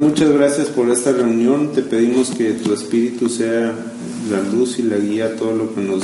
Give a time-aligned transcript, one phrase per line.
[0.00, 1.72] Muchas gracias por esta reunión.
[1.74, 3.74] Te pedimos que tu espíritu sea
[4.30, 6.02] la luz y la guía a todo lo que nos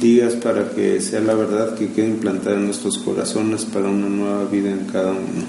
[0.00, 4.44] digas para que sea la verdad que quede implantada en nuestros corazones para una nueva
[4.44, 5.44] vida en cada uno.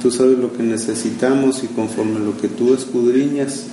[0.00, 3.66] Tú sabes lo que necesitamos y conforme lo que tú escudriñas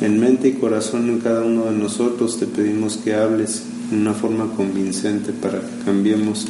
[0.00, 4.14] en mente y corazón en cada uno de nosotros, te pedimos que hables en una
[4.14, 6.46] forma convincente para que cambiemos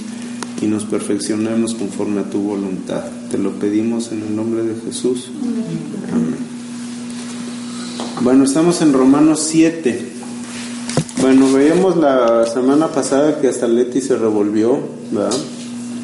[0.61, 3.05] y nos perfeccionemos conforme a tu voluntad.
[3.31, 5.31] Te lo pedimos en el nombre de Jesús.
[6.13, 6.37] Amén.
[8.21, 10.13] Bueno, estamos en Romanos 7.
[11.21, 14.79] Bueno, veíamos la semana pasada que hasta Leti se revolvió,
[15.13, 15.37] ¿verdad?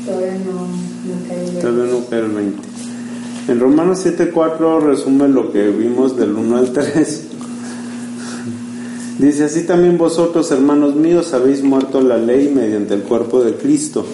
[0.07, 1.61] Todavía no, no caí.
[1.61, 2.59] Todavía no cae el 20.
[3.49, 7.23] En Romanos 7.4 resume lo que vimos del 1 al 3.
[9.19, 14.05] Dice, así también vosotros, hermanos míos, habéis muerto la ley mediante el cuerpo de Cristo,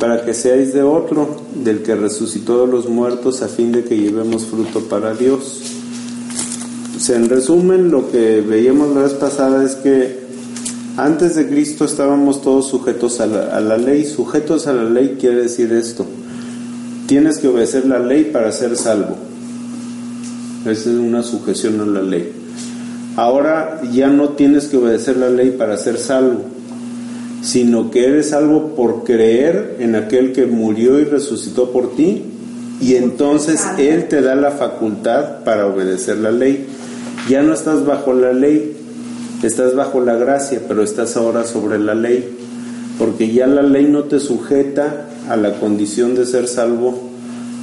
[0.00, 3.96] para que seáis de otro, del que resucitó de los muertos, a fin de que
[3.96, 5.60] llevemos fruto para Dios.
[6.98, 10.18] Sea, en resumen, lo que veíamos la vez pasada es que
[10.96, 14.04] antes de Cristo estábamos todos sujetos a la, a la ley.
[14.04, 16.04] Sujetos a la ley quiere decir esto.
[17.06, 19.16] Tienes que obedecer la ley para ser salvo.
[20.62, 22.32] Esa es una sujeción a la ley.
[23.16, 26.42] Ahora ya no tienes que obedecer la ley para ser salvo,
[27.42, 32.24] sino que eres salvo por creer en aquel que murió y resucitó por ti,
[32.80, 36.66] y entonces Él te da la facultad para obedecer la ley.
[37.28, 38.76] Ya no estás bajo la ley,
[39.42, 42.36] estás bajo la gracia, pero estás ahora sobre la ley,
[42.98, 47.10] porque ya la ley no te sujeta a la condición de ser salvo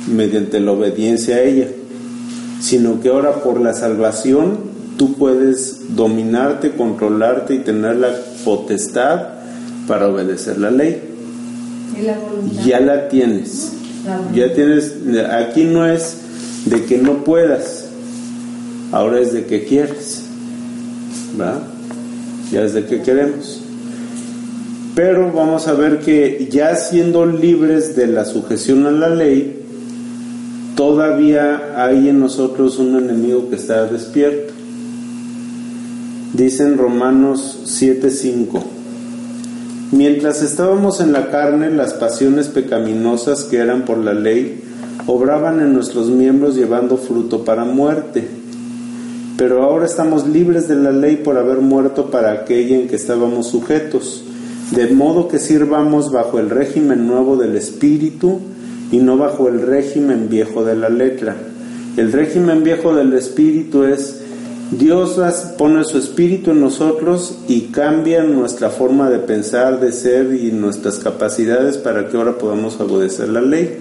[0.07, 1.67] mediante la obediencia a ella,
[2.61, 4.57] sino que ahora por la salvación
[4.97, 8.15] tú puedes dominarte, controlarte y tener la
[8.45, 9.36] potestad
[9.87, 11.01] para obedecer la ley.
[12.65, 13.71] Ya la tienes.
[14.33, 14.93] Ya tienes,
[15.31, 16.17] aquí no es
[16.65, 17.89] de que no puedas,
[18.91, 20.23] ahora es de que quieres.
[22.51, 23.61] Ya es de que queremos.
[24.95, 29.61] Pero vamos a ver que ya siendo libres de la sujeción a la ley,
[30.75, 34.53] todavía hay en nosotros un enemigo que está despierto.
[36.33, 38.63] Dice en Romanos 7:5,
[39.91, 44.63] mientras estábamos en la carne, las pasiones pecaminosas que eran por la ley
[45.07, 48.27] obraban en nuestros miembros llevando fruto para muerte.
[49.37, 53.47] Pero ahora estamos libres de la ley por haber muerto para aquella en que estábamos
[53.47, 54.23] sujetos,
[54.71, 58.39] de modo que sirvamos bajo el régimen nuevo del Espíritu
[58.91, 61.35] y no bajo el régimen viejo de la letra.
[61.97, 64.21] El régimen viejo del Espíritu es
[64.71, 65.17] Dios
[65.57, 70.99] pone su espíritu en nosotros y cambia nuestra forma de pensar, de ser y nuestras
[70.99, 73.77] capacidades para que ahora podamos obedecer la ley.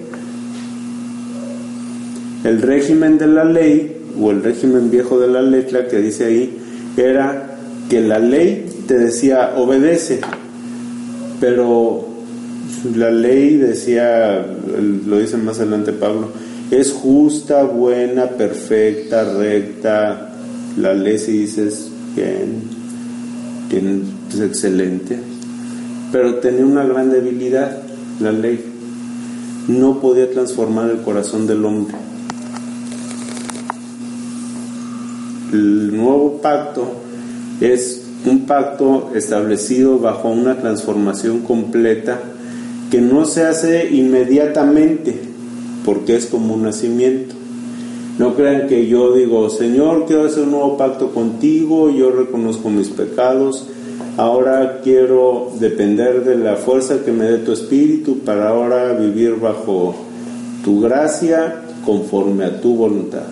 [2.45, 6.57] El régimen de la ley o el régimen viejo de la letra que dice ahí
[6.97, 7.59] era
[7.91, 10.21] que la ley te decía obedece,
[11.41, 12.07] pero
[12.95, 14.47] la ley decía,
[15.07, 16.29] lo dice más adelante Pablo,
[16.71, 20.36] es justa, buena, perfecta, recta.
[20.77, 22.63] La ley si dices bien,
[23.71, 25.19] bien, es excelente,
[26.13, 27.83] pero tenía una gran debilidad,
[28.21, 28.63] la ley.
[29.69, 31.97] No podía transformar el corazón del hombre.
[35.53, 36.93] El nuevo pacto
[37.61, 42.21] es un pacto establecido bajo una transformación completa
[42.91, 45.19] que no se hace inmediatamente
[45.85, 47.36] porque es como un nacimiento.
[48.19, 52.89] No crean que yo digo, Señor, quiero hacer un nuevo pacto contigo, yo reconozco mis
[52.89, 53.67] pecados,
[54.17, 59.95] ahora quiero depender de la fuerza que me dé tu espíritu para ahora vivir bajo
[60.65, 63.25] tu gracia conforme a tu voluntad.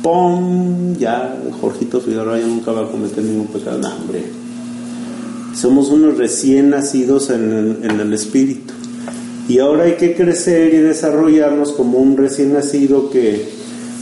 [0.00, 0.94] ¡Pum!
[0.96, 3.78] Ya, Jorgito Figueroa ya nunca va a cometer ningún pecado.
[3.78, 4.22] No, hombre.
[5.54, 8.72] Somos unos recién nacidos en en el espíritu.
[9.48, 13.59] Y ahora hay que crecer y desarrollarnos como un recién nacido que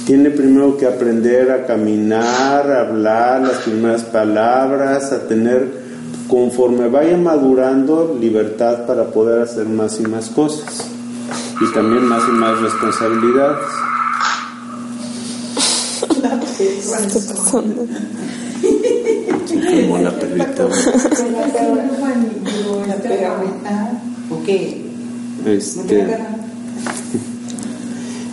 [0.09, 5.71] tiene primero que aprender a caminar, a hablar las primeras palabras, a tener,
[6.27, 10.89] conforme vaya madurando, libertad para poder hacer más y más cosas.
[11.61, 13.59] Y también más y más responsabilidades.
[19.83, 20.69] Como la perrita.
[24.31, 24.49] Ok.
[25.45, 26.38] Este,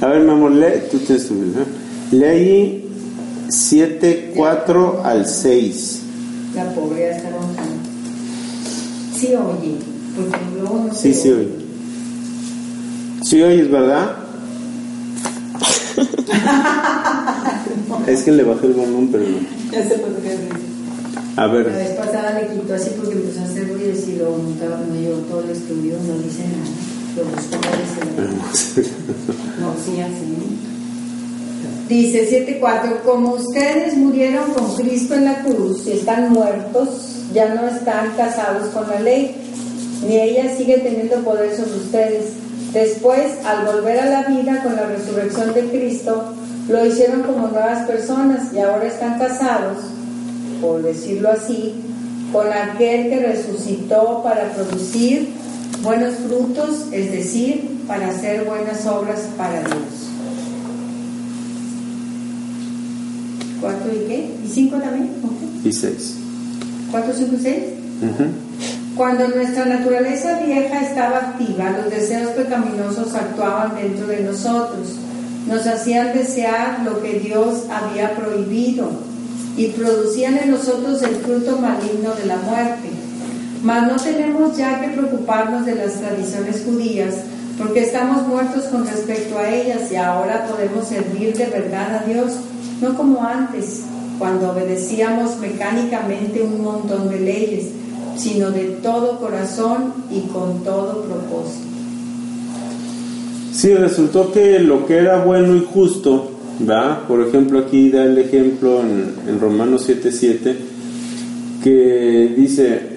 [0.01, 1.65] a ver, mi amor, lee, tú tienes tu Biblia.
[2.11, 2.89] Lee ahí
[3.49, 6.01] 7, 4 al 6.
[6.55, 7.75] La pobre está roncando.
[9.17, 9.75] Sí oye,
[10.15, 11.49] porque luego no Sí, sí, oye.
[13.23, 14.17] Sí, oyes, ¿verdad?
[18.07, 19.37] es que le bajé el volumen, pero no.
[19.71, 20.35] Ya sé por qué.
[21.37, 24.31] A La ver, vez pasada le quitó así porque empezó a hacer ruidos y lo
[24.37, 26.71] montaba, no llevó todo el estudio, no dice nada.
[31.87, 36.89] Dice 7.4, como ustedes murieron con Cristo en la cruz y están muertos,
[37.33, 39.33] ya no están casados con la ley,
[40.05, 42.33] ni ella sigue teniendo poder sobre ustedes.
[42.73, 46.33] Después, al volver a la vida con la resurrección de Cristo,
[46.67, 49.77] lo hicieron como nuevas personas y ahora están casados,
[50.59, 51.75] por decirlo así,
[52.33, 55.44] con aquel que resucitó para producir
[55.81, 60.05] buenos frutos, es decir, para hacer buenas obras para Dios.
[63.61, 64.31] ¿Cuatro y qué?
[64.43, 65.11] ¿Y cinco también?
[65.63, 66.17] Y 6.
[66.91, 67.63] ¿Cuatro, cinco y seis?
[68.95, 74.95] Cuando nuestra naturaleza vieja estaba activa, los deseos pecaminosos actuaban dentro de nosotros,
[75.47, 78.89] nos hacían desear lo que Dios había prohibido
[79.57, 82.89] y producían en nosotros el fruto maligno de la muerte.
[83.65, 87.15] Mas no tenemos ya que preocuparnos de las tradiciones judías,
[87.57, 92.33] porque estamos muertos con respecto a ellas y ahora podemos servir de verdad a Dios,
[92.79, 93.81] no como antes,
[94.19, 97.69] cuando obedecíamos mecánicamente un montón de leyes,
[98.17, 101.65] sino de todo corazón y con todo propósito.
[103.51, 106.29] Sí, resultó que lo que era bueno y justo,
[106.69, 107.03] ¿va?
[107.07, 110.55] Por ejemplo, aquí da el ejemplo en, en Romanos 7:7,
[111.63, 112.94] que dice,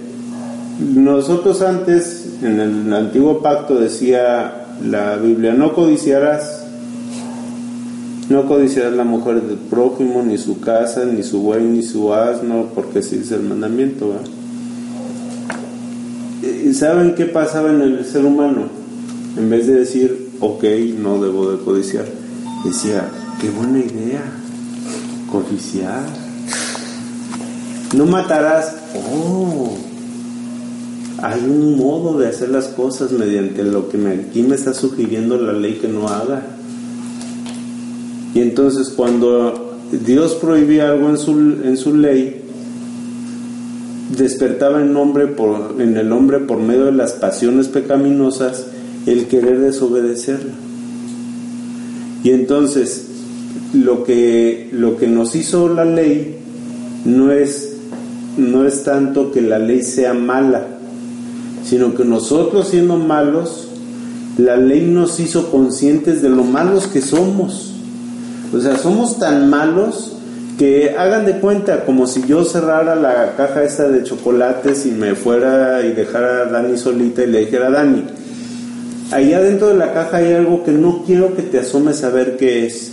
[0.78, 6.64] nosotros antes, en el antiguo pacto decía la Biblia, no codiciarás,
[8.28, 12.69] no codiciarás la mujer del prójimo, ni su casa, ni su buey, ni su asno,
[12.76, 14.12] porque así dice el mandamiento.
[16.42, 18.69] ¿Y saben qué pasaba en el ser humano?
[19.36, 20.62] En vez de decir, ok,
[20.96, 22.04] no debo de codiciar,
[22.64, 23.10] decía,
[23.40, 24.22] qué buena idea,
[25.28, 26.04] codiciar.
[27.96, 29.74] No matarás, oh,
[31.20, 35.53] hay un modo de hacer las cosas mediante lo que aquí me está sugiriendo la
[35.53, 36.43] ley que no haga.
[38.35, 39.76] Y entonces cuando
[40.06, 42.43] Dios prohibía algo en su, en su ley,
[44.17, 48.67] despertaba en, hombre por, en el hombre por medio de las pasiones pecaminosas
[49.06, 50.53] el querer desobedecerla.
[52.23, 53.06] Y entonces
[53.75, 56.37] lo que, lo que nos hizo la ley
[57.05, 57.76] no es,
[58.37, 60.77] no es tanto que la ley sea mala,
[61.69, 63.69] sino que nosotros siendo malos,
[64.38, 67.75] la ley nos hizo conscientes de lo malos que somos.
[68.55, 70.12] O sea, somos tan malos
[70.59, 75.15] que hagan de cuenta como si yo cerrara la caja esta de chocolates y me
[75.15, 78.05] fuera y dejara a Dani solita y le dijera, Dani,
[79.12, 82.38] ahí adentro de la caja hay algo que no quiero que te asomes a ver
[82.38, 82.93] qué es,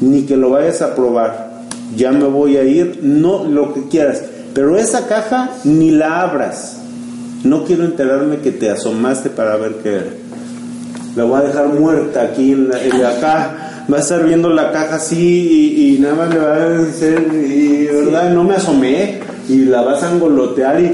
[0.00, 1.64] ni que lo vayas a probar,
[1.96, 4.22] ya me voy a ir, no lo que quieras,
[4.54, 6.79] pero esa caja ni la abras,
[7.44, 10.10] no quiero enterarme que te asomaste para ver qué era.
[11.16, 13.84] La voy a dejar muerta aquí en la, en la caja.
[13.92, 15.16] Va a estar viendo la caja así
[15.76, 19.18] y, y nada más le va a decir, y verdad, no me asomé,
[19.48, 20.92] y la vas a angolotear y,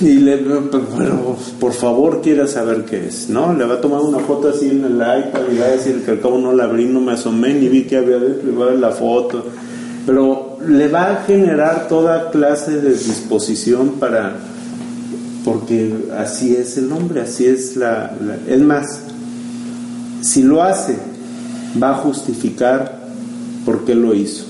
[0.00, 3.52] y le, pero por favor quiera saber qué es, ¿no?
[3.52, 6.12] Le va a tomar una foto así en el iPad y va a decir que
[6.12, 8.66] al cabo no la abrí, no me asomé, ni vi que había dentro, y va
[8.66, 9.44] a ver la foto,
[10.06, 14.36] pero le va a generar toda clase de disposición para,
[15.48, 18.14] porque así es el hombre, así es la,
[18.46, 19.00] es más,
[20.20, 20.98] si lo hace,
[21.82, 23.00] va a justificar
[23.64, 24.44] por qué lo hizo.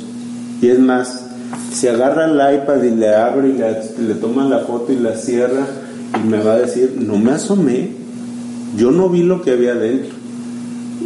[0.60, 1.24] Y es más,
[1.72, 5.68] si agarra el iPad y le abre y le, toma la foto y la cierra
[6.20, 7.90] y me va a decir, no me asomé,
[8.76, 10.16] yo no vi lo que había dentro.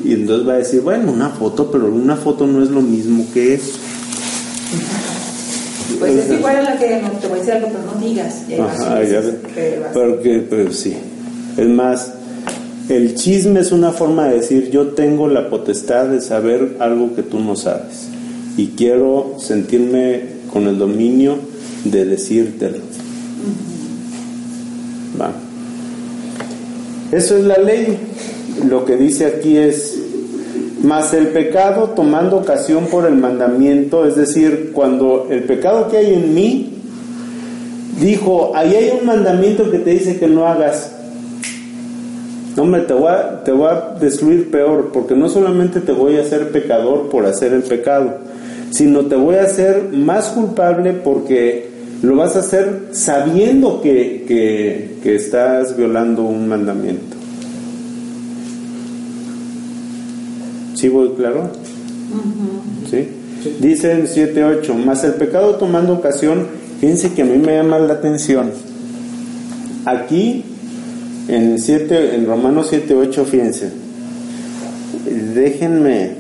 [0.07, 3.27] Y entonces va a decir, bueno, una foto, pero una foto no es lo mismo
[3.35, 3.79] que eso.
[5.99, 8.45] Pues es igual a la que no, te voy a decir algo, pero no digas.
[8.59, 9.23] Vas Ajá, ya
[9.93, 10.97] Porque, pues sí.
[11.57, 12.13] Es más,
[12.89, 17.23] el chisme es una forma de decir, yo tengo la potestad de saber algo que
[17.23, 18.09] tú no sabes.
[18.57, 20.23] Y quiero sentirme
[20.53, 21.39] con el dominio
[21.85, 22.79] de decírtelo.
[25.21, 25.33] Va.
[27.13, 27.99] Eso es la ley.
[28.69, 29.99] Lo que dice aquí es,
[30.83, 36.15] Mas el pecado tomando ocasión por el mandamiento, es decir, cuando el pecado que hay
[36.15, 36.73] en mí,
[38.01, 40.91] dijo, ahí hay un mandamiento que te dice que no hagas.
[42.57, 46.17] No, me te voy, a, te voy a destruir peor, porque no solamente te voy
[46.17, 48.19] a hacer pecador por hacer el pecado,
[48.71, 51.71] sino te voy a hacer más culpable porque
[52.03, 54.25] lo vas a hacer sabiendo que,
[55.01, 57.22] que estás violando un mandamiento.
[60.83, 61.49] ¿Sí voy claro?
[62.91, 63.07] ¿Sí?
[63.61, 66.49] Dice en 7.8, más el pecado tomando ocasión,
[66.81, 68.51] fíjense que a mí me llama la atención.
[69.85, 70.43] Aquí,
[71.29, 73.71] en, 7, en Romanos 7.8, fíjense,
[75.37, 76.15] déjenme,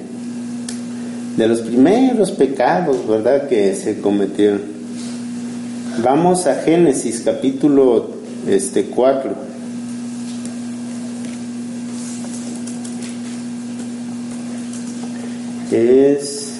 [1.36, 4.60] de los primeros pecados, ¿verdad?, que se cometieron.
[6.04, 8.10] Vamos a Génesis capítulo
[8.46, 9.51] este, 4.
[15.74, 16.52] Es...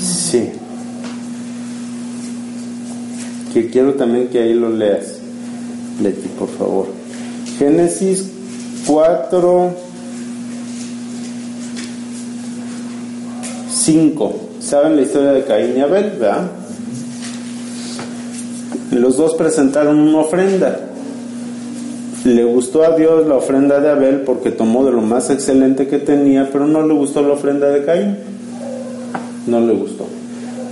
[0.00, 0.50] Sí.
[3.52, 5.18] Que quiero también que ahí lo leas,
[6.02, 6.86] Leti, por favor.
[7.58, 8.26] Génesis
[8.86, 9.76] 4,
[13.70, 14.40] 5.
[14.60, 16.50] ¿Saben la historia de Caín y Abel, verdad?
[18.90, 20.93] Los dos presentaron una ofrenda
[22.24, 25.98] le gustó a Dios la ofrenda de Abel porque tomó de lo más excelente que
[25.98, 28.16] tenía, pero no le gustó la ofrenda de Caín.
[29.46, 30.06] No le gustó.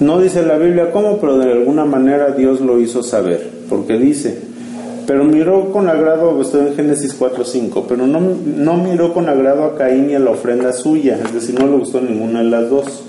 [0.00, 4.38] No dice la Biblia cómo, pero de alguna manera Dios lo hizo saber, porque dice,
[5.06, 9.76] pero miró con agrado, estoy en Génesis 4.5, pero no, no miró con agrado a
[9.76, 13.04] Caín y a la ofrenda suya, es decir, no le gustó ninguna de las dos,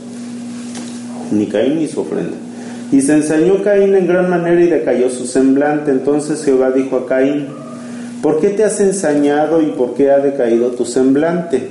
[1.31, 2.35] ni Caín ni su ofrenda.
[2.91, 5.89] Y se ensañó Caín en gran manera y decayó su semblante.
[5.89, 7.47] Entonces Jehová dijo a Caín,
[8.23, 11.67] ¿Por qué te has ensañado y por qué ha decaído tu semblante?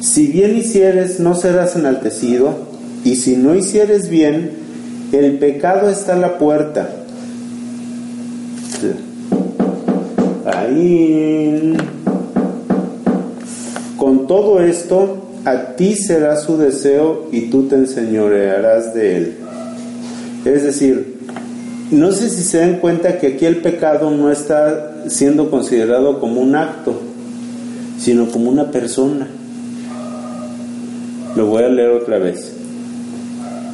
[0.00, 2.54] Si bien hicieres, no serás enaltecido,
[3.04, 4.52] y si no hicieres bien,
[5.12, 6.88] el pecado está a la puerta.
[10.46, 11.76] Ahí.
[13.98, 19.36] Con todo esto, a ti será su deseo y tú te enseñorearás de él.
[20.46, 21.18] Es decir,
[21.90, 26.40] no sé si se dan cuenta que aquí el pecado no está siendo considerado como
[26.40, 27.00] un acto,
[27.98, 29.28] sino como una persona.
[31.36, 32.52] Lo voy a leer otra vez.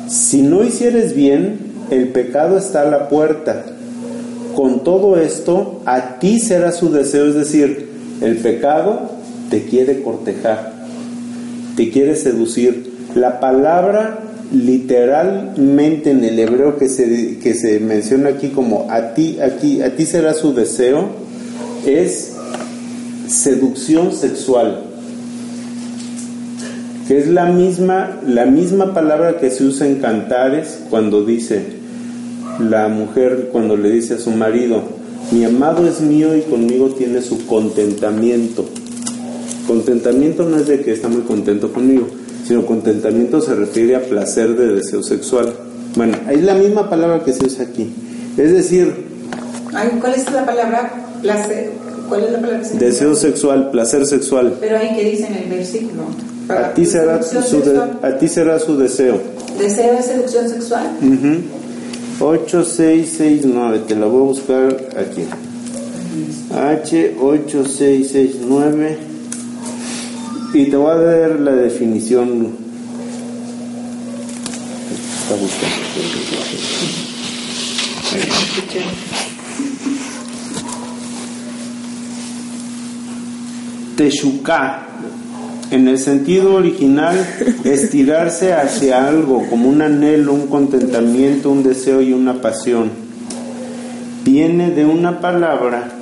[0.08, 1.58] Si no hicieres bien,
[1.90, 3.64] el pecado está a la puerta.
[4.54, 7.88] Con todo esto, a ti será su deseo, es decir,
[8.20, 9.10] el pecado
[9.50, 10.72] te quiere cortejar,
[11.76, 12.90] te quiere seducir.
[13.14, 14.20] La palabra
[14.52, 19.94] literalmente en el hebreo que se, que se menciona aquí como a ti, aquí, a
[19.94, 21.08] ti será su deseo,
[21.86, 22.36] es
[23.28, 24.84] seducción sexual,
[27.06, 31.80] que es la misma, la misma palabra que se usa en cantares cuando dice
[32.58, 34.82] la mujer, cuando le dice a su marido,
[35.32, 38.64] mi amado es mío y conmigo tiene su contentamiento.
[39.66, 42.08] Contentamiento no es de que está muy contento conmigo,
[42.44, 45.52] sino contentamiento se refiere a placer de deseo sexual.
[45.96, 47.92] Bueno, es la misma palabra que se usa aquí.
[48.36, 49.08] Es decir...
[50.00, 51.70] ¿Cuál es la palabra placer?
[52.08, 52.68] ¿Cuál es la palabra?
[52.74, 54.56] Deseo sexual, placer sexual.
[54.60, 56.02] Pero ahí que dice en el versículo.
[56.48, 57.38] A ti, será su
[58.02, 59.20] a ti será su deseo.
[59.56, 60.90] ¿Deseo es seducción sexual?
[61.00, 61.60] Uh
[62.22, 63.80] 8, 6, 6, 9.
[63.88, 65.24] Te la voy a buscar aquí.
[66.54, 68.98] H, 8, 6, 6, 9.
[70.52, 72.48] Y te voy a dar la definición.
[75.22, 75.80] Está buscando.
[84.00, 84.86] Teshuka,
[85.70, 87.22] en el sentido original,
[87.64, 92.88] estirarse hacia algo, como un anhelo, un contentamiento, un deseo y una pasión.
[94.24, 95.92] Viene de una palabra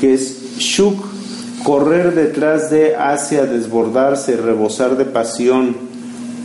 [0.00, 1.06] que es shuk,
[1.62, 5.76] correr detrás de, hacia, desbordarse, rebosar de pasión,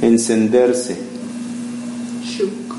[0.03, 0.99] encenderse.
[2.23, 2.69] Shuk.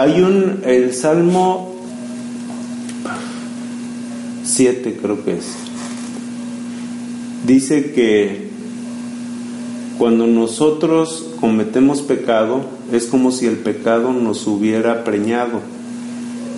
[0.00, 1.74] Hay un, el Salmo
[4.44, 5.44] 7 creo que es,
[7.46, 8.48] dice que
[9.98, 15.60] cuando nosotros cometemos pecado, es como si el pecado nos hubiera preñado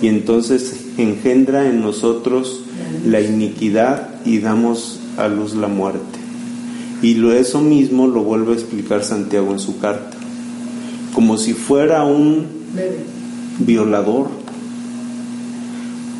[0.01, 2.61] y entonces engendra en nosotros
[3.05, 6.17] la iniquidad y damos a luz la muerte.
[7.01, 10.15] Y lo eso mismo lo vuelve a explicar Santiago en su carta,
[11.13, 12.63] como si fuera un
[13.59, 14.27] violador.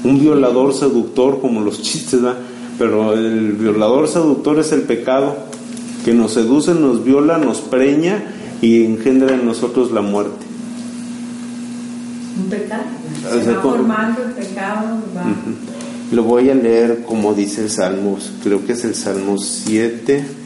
[0.03, 2.39] Un violador seductor como los chistes, ¿verdad?
[2.77, 5.35] Pero el violador seductor es el pecado
[6.03, 8.23] que nos seduce, nos viola, nos preña
[8.61, 10.45] y engendra en nosotros la muerte.
[12.43, 12.83] Un pecado.
[13.25, 15.25] O Se sea, va formando el pecado, va.
[16.11, 20.42] Lo voy a leer como dice el Salmo, creo que es el Salmo 7.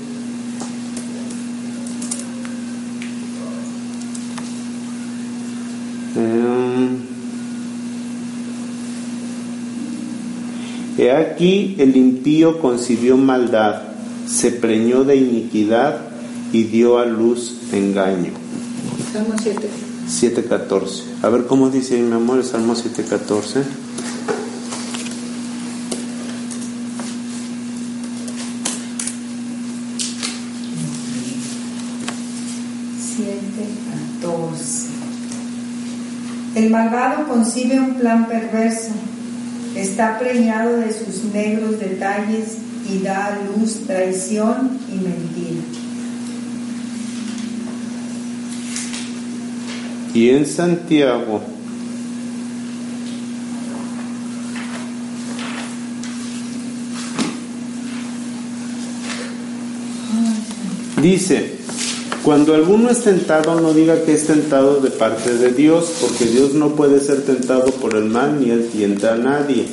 [11.07, 13.81] He aquí el impío concibió maldad,
[14.27, 16.01] se preñó de iniquidad
[16.51, 18.33] y dio a luz engaño.
[19.13, 19.69] Salmo 7.
[20.09, 21.03] 7.14.
[21.21, 23.63] A ver cómo dice mi amor el Salmo 7.14.
[33.15, 33.65] Siete,
[34.19, 34.87] catorce.
[36.55, 38.91] El malvado concibe un plan perverso,
[39.77, 42.57] está preñado de sus negros detalles
[42.89, 45.61] y da a luz traición y mentira.
[50.13, 51.41] Y en Santiago,
[61.01, 61.56] dice,
[62.27, 66.53] cuando alguno es tentado, no diga que es tentado de parte de Dios, porque Dios
[66.53, 69.65] no puede ser tentado por el mal ni él tienta a nadie,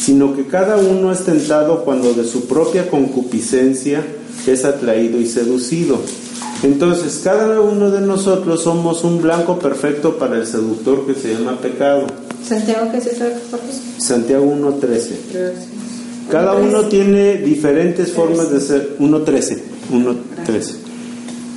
[0.00, 4.06] sino que cada uno es tentado cuando de su propia concupiscencia
[4.46, 5.98] es atraído y seducido.
[6.62, 11.58] Entonces, cada uno de nosotros somos un blanco perfecto para el seductor que se llama
[11.60, 12.06] pecado.
[12.48, 13.24] Santiago, ¿qué es eso?
[13.98, 14.82] Santiago 1.13.
[14.82, 15.66] Gracias.
[16.30, 19.58] Cada uno tiene diferentes formas de ser, 1.13,
[19.90, 20.87] 1.13.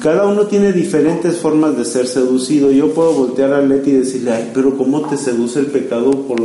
[0.02, 2.72] Cada uno tiene diferentes formas de ser seducido.
[2.72, 6.42] Yo puedo voltear a Leti y decirle, ay, pero ¿cómo te seduce el pecado por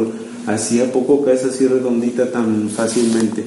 [0.47, 3.45] así a poco caes así redondita tan fácilmente?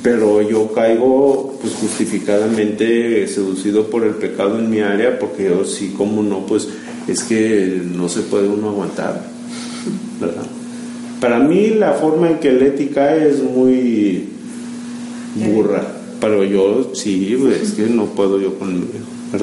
[0.00, 5.92] Pero yo caigo pues justificadamente seducido por el pecado en mi área porque yo sí,
[5.96, 6.68] como no, pues
[7.08, 9.28] es que no se puede uno aguantar,
[10.20, 10.46] ¿verdad?
[11.20, 14.28] Para mí la forma en que Leti cae es muy
[15.34, 15.82] burra,
[16.20, 18.86] pero yo sí, es que no puedo yo conmigo,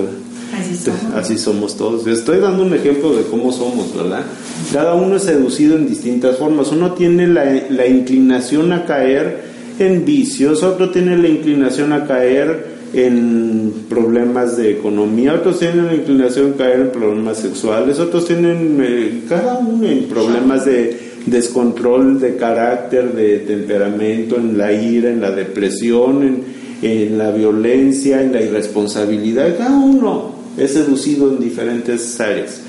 [0.01, 0.13] ¿verdad?
[0.59, 1.15] Así somos.
[1.15, 2.05] Así somos todos.
[2.07, 4.23] Estoy dando un ejemplo de cómo somos, ¿verdad?
[4.71, 6.71] Cada uno es seducido en distintas formas.
[6.71, 12.73] Uno tiene la, la inclinación a caer en vicios, otro tiene la inclinación a caer
[12.93, 18.77] en problemas de economía, otros tienen la inclinación a caer en problemas sexuales, otros tienen
[18.81, 25.21] eh, cada uno en problemas de descontrol de carácter, de temperamento, en la ira, en
[25.21, 29.57] la depresión, en, en la violencia, en la irresponsabilidad.
[29.57, 32.61] Cada uno es seducido en diferentes áreas.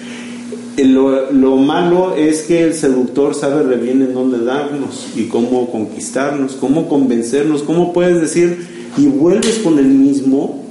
[0.76, 5.24] Eh, Lo, lo malo es que el seductor sabe re bien en dónde darnos y
[5.24, 10.64] cómo conquistarnos, cómo convencernos, cómo puedes decir y vuelves con el mismo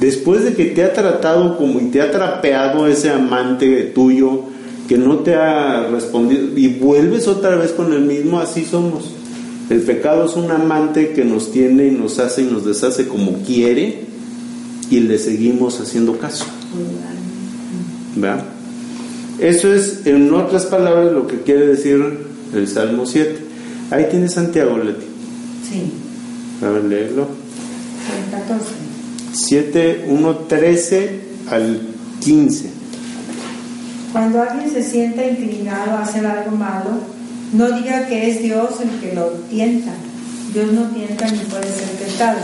[0.00, 4.42] después de que te ha tratado como y te ha trapeado ese amante tuyo
[4.88, 9.10] que no te ha respondido y vuelves otra vez con el mismo, así somos.
[9.70, 13.32] El pecado es un amante que nos tiene y nos hace y nos deshace como
[13.44, 14.04] quiere
[14.90, 16.44] y le seguimos haciendo caso.
[18.16, 18.44] ¿Verdad?
[19.40, 22.00] Eso es, en otras palabras, lo que quiere decir
[22.54, 23.36] el Salmo 7.
[23.90, 25.06] Ahí tiene Santiago, Leti.
[25.68, 25.92] Sí,
[26.64, 27.26] A ver, léelo.
[28.26, 28.64] el 14.
[29.32, 31.80] 7, 1, 13 al
[32.22, 32.70] 15.
[34.12, 36.90] Cuando alguien se sienta inclinado a hacer algo malo,
[37.54, 39.92] no diga que es Dios el que lo tienta.
[40.52, 42.40] Dios no tienta ni puede ser tentado.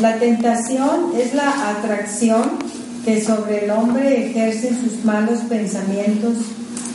[0.00, 2.58] La tentación es la atracción
[3.04, 6.34] que sobre el hombre ejercen sus malos pensamientos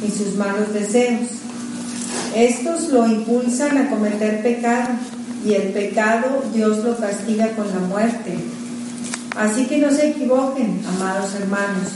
[0.05, 1.27] y sus malos deseos.
[2.35, 4.89] Estos lo impulsan a cometer pecado
[5.45, 8.33] y el pecado Dios lo castiga con la muerte.
[9.35, 11.89] Así que no se equivoquen, amados hermanos.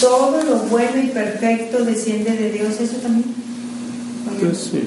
[0.00, 2.78] Todo lo bueno y perfecto desciende de Dios.
[2.80, 3.47] Eso también.
[4.40, 4.82] Pues sí.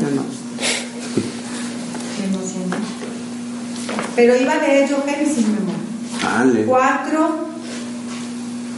[0.00, 0.22] Bueno.
[4.16, 5.74] Pero iba a leer yo Génesis, mi amor.
[6.66, 7.36] 4,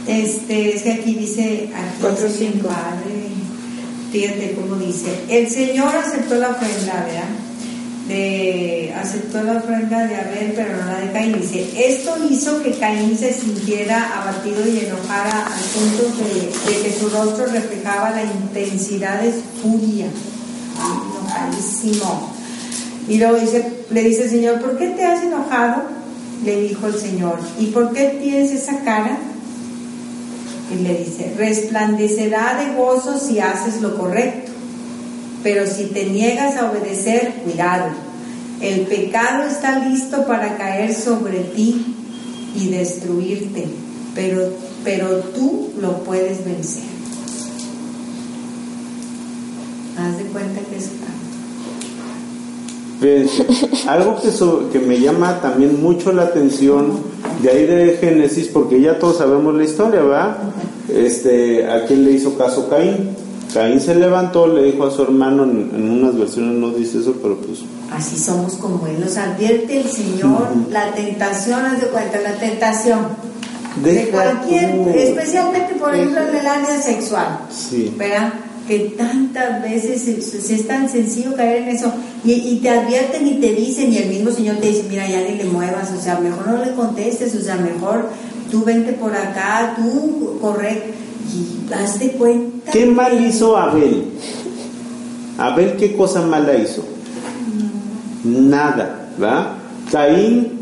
[0.07, 2.67] este, es que aquí dice, aquí Cuatro, dice cinco.
[2.67, 3.29] padre,
[4.11, 7.29] fíjate cómo dice, el Señor aceptó la ofrenda, ¿verdad?
[8.07, 11.41] De, aceptó la ofrenda de Abel, pero no la de Caín.
[11.41, 17.09] Dice, esto hizo que Caín se sintiera abatido y enojara al punto de, que su
[17.09, 20.07] rostro reflejaba la intensidad de su furia.
[20.77, 22.33] Enojadísimo.
[23.09, 25.83] Y luego dice, le dice Señor, ¿por qué te has enojado?
[26.45, 29.17] Le dijo el Señor, ¿y por qué tienes esa cara?
[30.71, 34.46] y le dice, resplandecerá de gozo si haces lo correcto,
[35.47, 37.85] pero si te niegas a obedecer, cuidado,
[38.61, 41.85] el pecado está listo para caer sobre ti
[42.53, 43.65] y destruirte,
[44.13, 44.41] pero,
[44.83, 46.83] pero tú lo puedes vencer.
[49.97, 50.89] Haz de cuenta que es
[52.99, 56.99] Pues, algo que, so- que me llama también mucho la atención
[57.41, 60.37] de ahí de Génesis, porque ya todos sabemos la historia, ¿verdad?
[60.93, 63.15] Este, ¿A quién le hizo caso Caín?
[63.57, 67.15] Caín se levantó, le dijo a su hermano, en, en unas versiones no dice eso,
[67.19, 68.99] pero pues Así somos como Él.
[68.99, 72.99] Nos advierte el Señor la tentación, haz de cuenta, la tentación.
[73.83, 74.89] De cualquier, tú.
[74.91, 77.39] especialmente por ejemplo en el área sexual.
[77.49, 77.91] sí.
[77.97, 78.33] ¿Verdad?
[78.67, 81.91] Que tantas veces es, tan sencillo caer en eso.
[82.23, 85.21] Y, y te advierten y te dicen, y el mismo Señor te dice, mira, ya
[85.21, 88.09] ni le muevas, o sea, mejor no le contestes, o sea, mejor
[88.51, 91.06] tú vente por acá, tú corre.
[91.33, 92.71] Y haz de cuenta.
[92.71, 94.05] ¿Qué mal hizo Abel?
[95.37, 96.83] Abel, ¿qué cosa mala hizo?
[98.23, 99.47] Nada, ¿verdad?
[99.91, 100.59] Caín,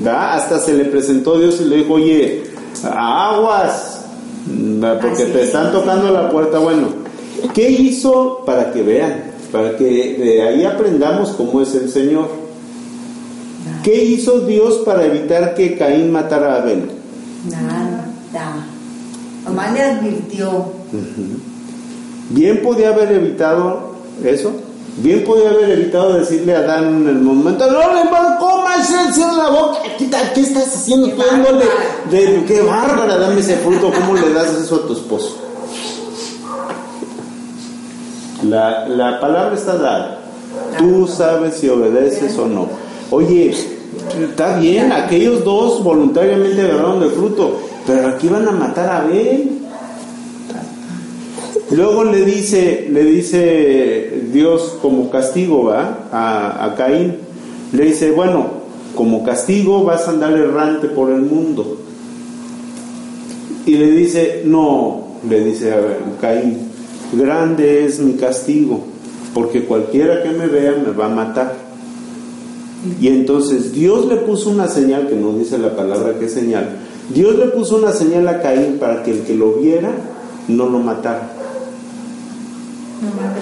[0.00, 0.34] ¿verdad?
[0.36, 2.44] Hasta se le presentó Dios y le dijo, oye,
[2.84, 4.02] aguas,
[5.00, 5.46] porque Así te es.
[5.46, 6.58] están tocando la puerta.
[6.58, 6.88] Bueno,
[7.54, 9.24] ¿qué hizo para que vean?
[9.50, 9.84] Para que
[10.18, 12.28] de ahí aprendamos cómo es el Señor.
[13.82, 16.90] ¿Qué hizo Dios para evitar que Caín matara a Abel?
[17.50, 18.04] Nada.
[19.48, 20.64] Nomás le advirtió.
[22.30, 24.52] Bien podía haber evitado eso.
[24.98, 29.50] Bien podía haber evitado decirle a Adán en el momento, no le comas, cierra la
[29.50, 31.06] boca, ¿qué, estás haciendo?
[31.06, 31.64] Qué Tú bárbara.
[32.10, 35.36] de, qué bárbara, dame ese fruto, ¿cómo le das eso a tu esposo?
[38.42, 40.20] La, la palabra está dada.
[40.78, 42.68] Tú sabes si obedeces o no.
[43.12, 43.54] Oye,
[44.20, 49.48] está bien, aquellos dos voluntariamente agarraron el fruto, pero aquí van a matar a Abel.
[51.70, 56.06] Luego le dice, le dice Dios como castigo, ¿va?
[56.12, 57.16] A, a Caín.
[57.72, 58.46] Le dice, bueno,
[58.94, 61.78] como castigo vas a andar errante por el mundo.
[63.64, 65.80] Y le dice, no, le dice a
[66.20, 66.58] Caín,
[67.14, 68.80] grande es mi castigo,
[69.32, 71.54] porque cualquiera que me vea me va a matar.
[73.00, 76.76] Y entonces Dios le puso una señal, que no dice la palabra que señal,
[77.08, 79.90] Dios le puso una señal a Caín para que el que lo viera
[80.48, 81.30] no lo matara.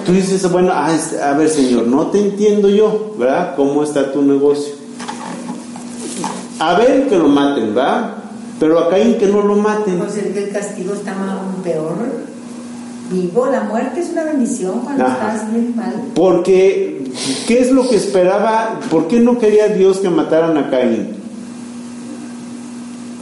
[0.05, 3.55] Tú dices, bueno, ah, a ver Señor, no te entiendo yo, ¿verdad?
[3.55, 4.73] ¿Cómo está tu negocio?
[6.59, 8.15] A ver que lo maten, ¿verdad?
[8.59, 9.99] Pero a Caín que no lo maten.
[9.99, 11.95] Pues es que el castigo está más peor.
[13.11, 15.33] Vivo, la muerte es una bendición cuando Ajá.
[15.33, 15.93] estás bien mal.
[16.13, 17.11] Porque,
[17.47, 18.79] ¿qué es lo que esperaba?
[18.89, 21.16] ¿Por qué no quería Dios que mataran a Caín?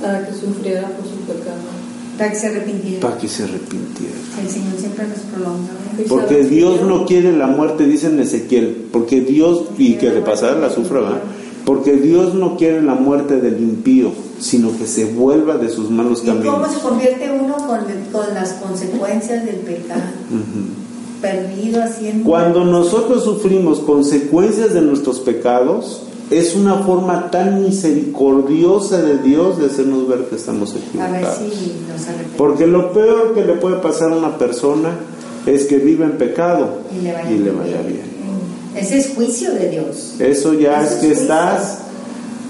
[0.05, 1.57] Para que sufriera por su pecado.
[2.15, 2.99] Para que se arrepintiera.
[3.01, 4.13] Para que se arrepintiera.
[4.39, 5.71] El Señor siempre nos prolonga.
[6.07, 8.85] Porque Dios no quiere la muerte, dice en Ezequiel.
[8.91, 11.21] Porque Dios, y que de pasada la sufra, ¿verdad?
[11.65, 16.21] Porque Dios no quiere la muerte del impío, sino que se vuelva de sus malos
[16.23, 16.71] ¿Y cómo caminos.
[16.71, 17.79] se convierte uno con,
[18.11, 20.03] con las consecuencias del pecado?
[21.19, 22.29] Perdido haciendo.
[22.29, 29.67] Cuando nosotros sufrimos consecuencias de nuestros pecados, es una forma tan misericordiosa de Dios de
[29.67, 31.37] hacernos ver que estamos A ver equivocados.
[31.37, 32.37] si nos arrepentimos.
[32.37, 34.89] Porque lo peor que le puede pasar a una persona
[35.45, 38.15] es que vive en pecado Y le vaya, y le vaya bien.
[38.75, 40.15] Ese es juicio de Dios.
[40.19, 41.77] Eso ya Eso es que es estás...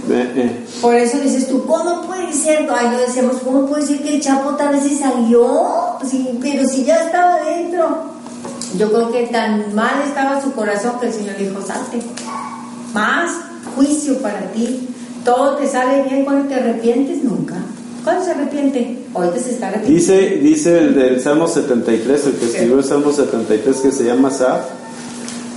[0.09, 0.65] eh, eh.
[0.81, 2.67] Por eso dices tú, ¿cómo puede ser?
[2.73, 5.45] Ay, no decíamos, ¿cómo puede ser que el Chapo tal vez se salió?
[6.09, 8.15] Sí, pero si ya estaba dentro.
[8.77, 11.99] Yo creo que tan mal estaba su corazón que el Señor dijo, salte.
[12.93, 13.31] Más
[13.75, 14.87] juicio para ti.
[15.23, 17.55] Todo te sale bien cuando te arrepientes, nunca.
[18.03, 18.99] ¿Cuándo se arrepiente?
[19.15, 19.99] Ahorita se está arrepintiendo.
[19.99, 24.29] Dice, dice el del Salmo 73, el que escribió el Salmo 73, que se llama
[24.29, 24.65] Saf,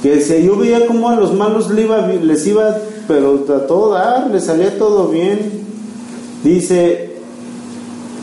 [0.03, 4.31] que decía, yo veía como a los malos iba les iba, pero a todo dar,
[4.31, 5.39] les salía todo bien.
[6.43, 7.11] Dice,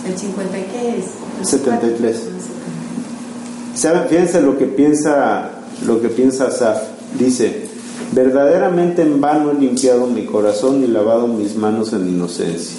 [0.07, 1.47] ¿El 50 qué es?
[1.47, 2.17] 73.
[2.17, 4.07] Ah, ¿saben?
[4.07, 5.51] Fíjense lo que piensa,
[5.85, 6.81] lo que piensa Saf.
[7.19, 7.64] Dice,
[8.13, 12.77] verdaderamente en vano he limpiado mi corazón y lavado mis manos en inocencia.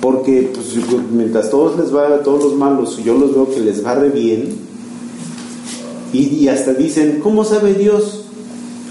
[0.00, 0.74] Porque pues,
[1.10, 4.10] mientras todos les va a todos los malos, yo los veo que les va re
[4.10, 4.56] bien.
[6.12, 8.24] Y, y hasta dicen, ¿cómo sabe Dios?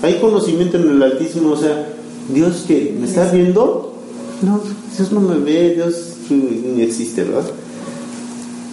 [0.01, 1.93] Hay conocimiento en el Altísimo, o sea,
[2.33, 3.93] Dios que me está viendo,
[4.41, 4.61] no,
[4.95, 7.49] Dios no me ve, Dios ni existe, ¿verdad?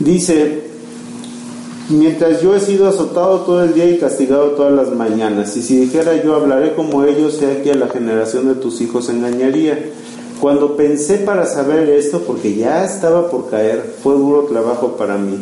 [0.00, 0.73] Dice,
[1.88, 5.76] mientras yo he sido azotado todo el día y castigado todas las mañanas, y si
[5.76, 9.90] dijera yo hablaré como ellos, sé que a la generación de tus hijos engañaría.
[10.40, 15.38] Cuando pensé para saber esto, porque ya estaba por caer, fue duro trabajo para mí,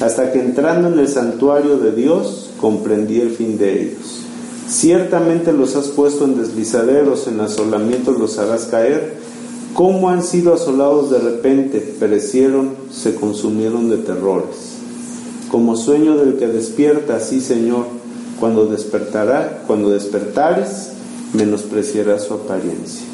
[0.00, 4.22] hasta que entrando en el santuario de Dios, comprendí el fin de ellos.
[4.68, 9.16] Ciertamente los has puesto en deslizaderos, en asolamientos los harás caer.
[9.74, 11.80] ¿Cómo han sido asolados de repente?
[11.80, 14.71] Perecieron, se consumieron de terrores.
[15.52, 17.84] Como sueño del que despierta, así Señor,
[18.40, 20.92] cuando despertará, cuando despertares,
[21.34, 23.06] menospreciará su apariencia.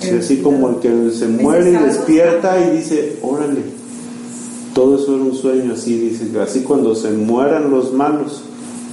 [0.00, 3.62] Sí, así como el que se muere y despierta y dice, órale,
[4.74, 8.42] todo eso era un sueño, así dice, así cuando se mueran los malos,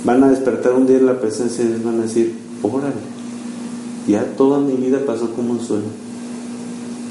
[0.03, 2.93] van a despertar un día en la presencia de Dios, van a decir, órale,
[4.07, 6.08] ya toda mi vida pasó como un sueño.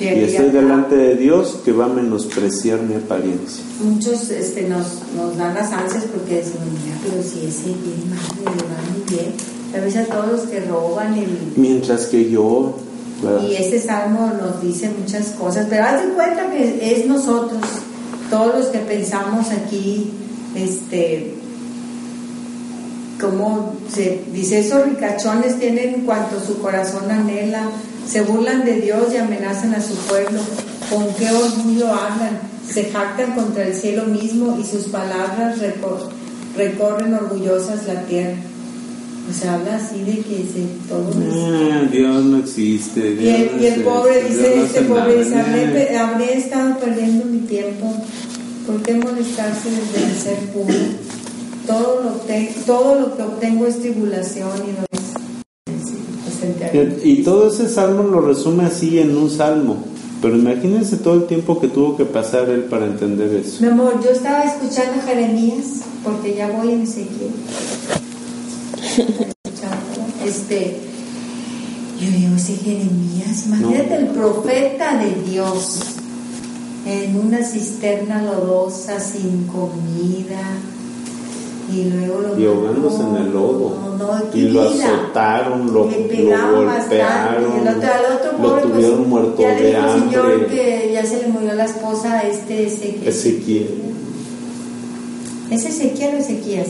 [0.01, 3.65] Y estoy delante de Dios que va a menospreciar mi apariencia.
[3.83, 8.57] Muchos este, nos, nos dan las ansias porque decimos, mira, pero si ese bien madre
[8.57, 9.33] le va muy bien.
[9.75, 11.29] A veces a todos los que roban el...
[11.57, 12.75] Mientras que yo,
[13.23, 13.43] ¿verdad?
[13.49, 17.61] Y este salmo nos dice muchas cosas, pero haz de cuenta que es nosotros,
[18.31, 20.13] todos los que pensamos aquí,
[20.55, 21.35] este,
[23.21, 27.69] como se dice, esos ricachones tienen cuanto su corazón anhela,
[28.09, 30.41] se burlan de Dios y amenazan a su pueblo,
[30.91, 36.09] con qué orgullo hablan, se jactan contra el cielo mismo y sus palabras recor-
[36.57, 38.37] recorren orgullosas la tierra.
[39.31, 41.73] O sea, habla así de que se, todo es...
[41.75, 43.13] Ah, Dios no existe.
[43.21, 46.79] Y el, no y el es pobre dice, no este hace pobre dice, habré, estado
[46.79, 47.95] perdiendo mi tiempo,
[48.67, 50.75] ¿por qué molestarse desde el ser puro?
[51.67, 54.88] Todo lo, te- todo lo que obtengo es tribulación y no.
[57.05, 59.77] Y todo ese salmo lo resume así en un salmo.
[60.21, 63.63] Pero imagínense todo el tiempo que tuvo que pasar él para entender eso.
[63.63, 67.31] Mi amor, yo estaba escuchando Jeremías, porque ya voy en Ezequiel.
[70.25, 70.77] Este,
[72.01, 75.81] yo digo, ese Jeremías, imagínate el profeta de Dios
[76.85, 80.59] en una cisterna lodosa, sin comida,
[81.73, 83.77] y luego lo Y ahogándose en el lodo.
[83.81, 88.63] No, no, y lo azotaron, lo, Le lo golpearon, el otro, al otro lo pobre,
[88.63, 90.47] pues, tuvieron muerto ya de el Señor hambre.
[90.47, 93.09] que ya se le murió la esposa a este Ezequiel.
[93.09, 93.69] Ezequiel.
[95.51, 96.69] ¿Es Ezequiel o Ezequías?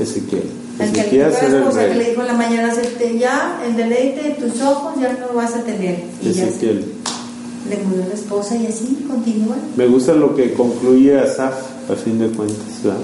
[0.00, 0.42] Ezequiel.
[0.78, 3.18] El que le Ezequiel dijo la esposa que le dijo en la mañana, "Se te-
[3.18, 5.98] ya el deleite de tus ojos ya no lo vas a tener.
[6.22, 6.84] Y ya se- Ezequiel.
[7.68, 9.56] le murió la esposa y así continúa.
[9.76, 11.54] Me gusta lo que concluye Asaf,
[11.90, 12.56] a fin de cuentas.
[12.82, 12.98] ¿verdad?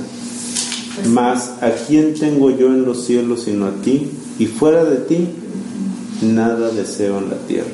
[1.07, 4.11] Mas, ¿a quién tengo yo en los cielos sino a ti?
[4.39, 5.29] Y fuera de ti,
[6.23, 7.71] nada deseo en la tierra.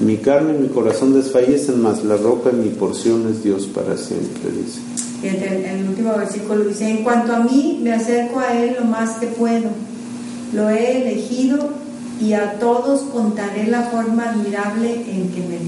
[0.00, 3.96] Mi carne y mi corazón desfallecen, mas la roca y mi porción es Dios para
[3.96, 4.80] siempre, dice.
[5.22, 9.18] El, el último versículo dice, en cuanto a mí, me acerco a Él lo más
[9.18, 9.70] que puedo.
[10.52, 11.70] Lo he elegido
[12.20, 15.58] y a todos contaré la forma admirable en que me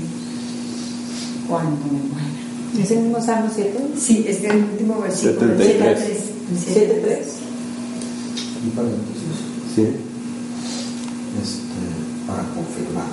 [1.48, 2.35] cuando me muera.
[2.78, 3.78] ¿Es el mismo Salmo 7?
[3.98, 5.52] Sí, es el último versículo.
[5.52, 5.98] el 73.
[5.98, 6.18] 73,
[6.50, 7.18] el 7.3.
[8.64, 9.36] Un paréntesis,
[9.74, 9.82] ¿Sí?
[11.42, 13.06] este, para confirmar.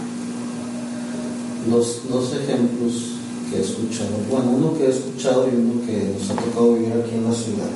[1.69, 3.13] Los dos ejemplos
[3.49, 6.93] que he escuchado, bueno, uno que he escuchado y uno que nos ha tocado vivir
[6.93, 7.71] aquí en la ciudad.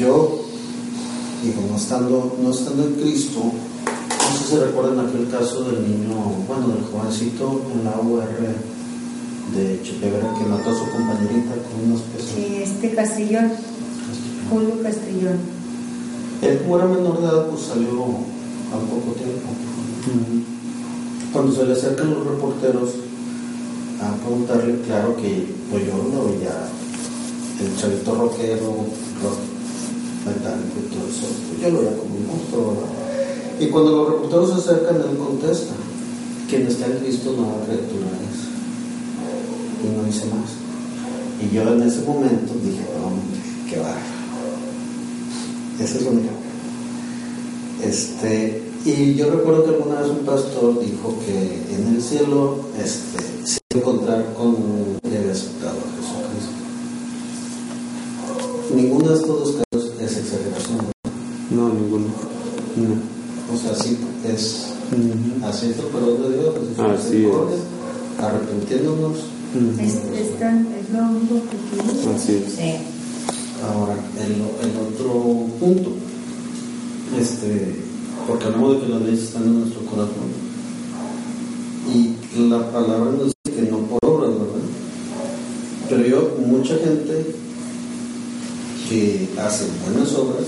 [0.00, 0.44] Yo,
[1.44, 6.14] digo, no estando, no estando en Cristo, no sé si recuerdan aquel caso del niño,
[6.48, 8.71] bueno, del jovencito en la UR
[9.54, 12.30] de Chepevera que mató a su compañerita con unas pesas.
[12.34, 13.52] Sí, este Castrillón,
[14.50, 15.38] Julio Castrillón.
[16.42, 19.48] Él, como era menor de edad, pues salió al poco tiempo.
[21.32, 22.90] Cuando se le acercan los reporteros
[24.00, 26.68] a preguntarle, claro que pues yo lo veía,
[27.60, 28.66] el chavito rockero,
[29.22, 29.38] rock
[30.26, 32.76] metálico y todo eso, pues yo lo veía como un monstruo.
[33.60, 35.74] Y cuando los reporteros se acercan, él contesta,
[36.48, 38.51] quien está en Cristo nueva criatura es.
[40.20, 40.50] No más.
[41.40, 44.00] Y yo en ese momento dije, hombre, qué bárbaro.
[45.80, 46.30] Esa es la única.
[47.82, 53.22] Este, y yo recuerdo que alguna vez un pastor dijo que en el cielo este,
[53.44, 56.52] se iba a encontrar con un que había aceptado a Jesucristo.
[58.74, 60.92] Ninguno de estos dos casos es exageración.
[61.50, 62.06] No, ninguno.
[62.76, 63.54] No.
[63.54, 64.68] O sea, sí es
[65.44, 68.22] así es el perdón de Dios, Así es.
[68.22, 69.31] arrepintiéndonos.
[69.80, 72.14] Es, es, tan- es lo único que tiene.
[72.16, 72.52] Así es.
[72.54, 72.74] Sí.
[73.62, 75.92] Ahora, el, el otro punto,
[77.20, 77.76] este,
[78.26, 80.32] porque hablamos de que las leyes están en nuestro corazón.
[81.92, 82.16] Y
[82.48, 84.68] la palabra nos dice que no por obras, ¿verdad?
[85.90, 87.34] Pero yo, mucha gente
[88.88, 90.46] que hace buenas obras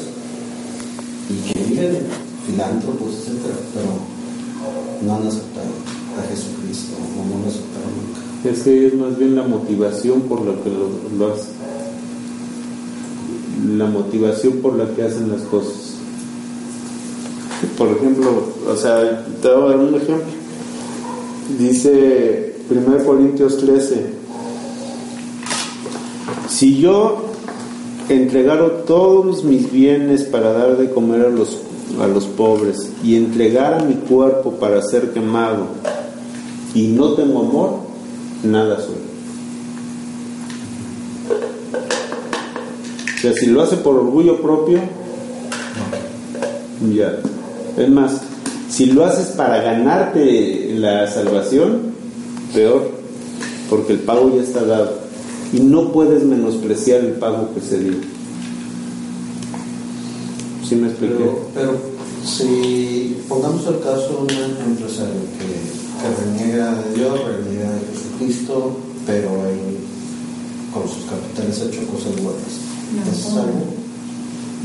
[1.29, 1.99] y que viven
[2.47, 3.99] filántropos, etcétera, pero
[5.03, 5.67] no han aceptado
[6.19, 8.21] a Jesucristo o no lo aceptaron nunca.
[8.45, 11.55] Es que es más bien la motivación por la que lo, lo hacen.
[13.79, 15.95] La motivación por la que hacen las cosas.
[17.79, 18.31] Por ejemplo,
[18.71, 20.27] o sea, te voy a dar un ejemplo.
[21.59, 24.07] Dice 1 Corintios 13,
[26.49, 27.25] si yo
[28.09, 31.59] entregara todos mis bienes para dar de comer a los,
[32.01, 35.67] a los pobres y entregara mi cuerpo para ser quemado
[36.75, 37.84] y no tengo amor,
[38.45, 38.97] nada soy.
[43.17, 44.81] O sea, si lo hace por orgullo propio,
[46.95, 47.19] ya.
[47.77, 48.21] Es más,
[48.69, 51.95] si lo haces para ganarte la salvación,
[52.53, 52.91] peor,
[53.71, 54.93] porque el pago ya está dado
[55.53, 57.95] y no puedes menospreciar el pago que se dio.
[60.69, 61.15] ¿Sí me expliqué?
[61.15, 61.73] Pero, pero
[62.25, 65.47] si pongamos el caso de un empresario que,
[66.01, 68.73] que reniega de Dios, reniega de Jesucristo,
[69.07, 69.79] pero ahí
[70.73, 72.43] con sus capitales ha hecho cosas buenas.
[72.95, 73.43] No, ¿Es pobre.
[73.43, 73.65] algo?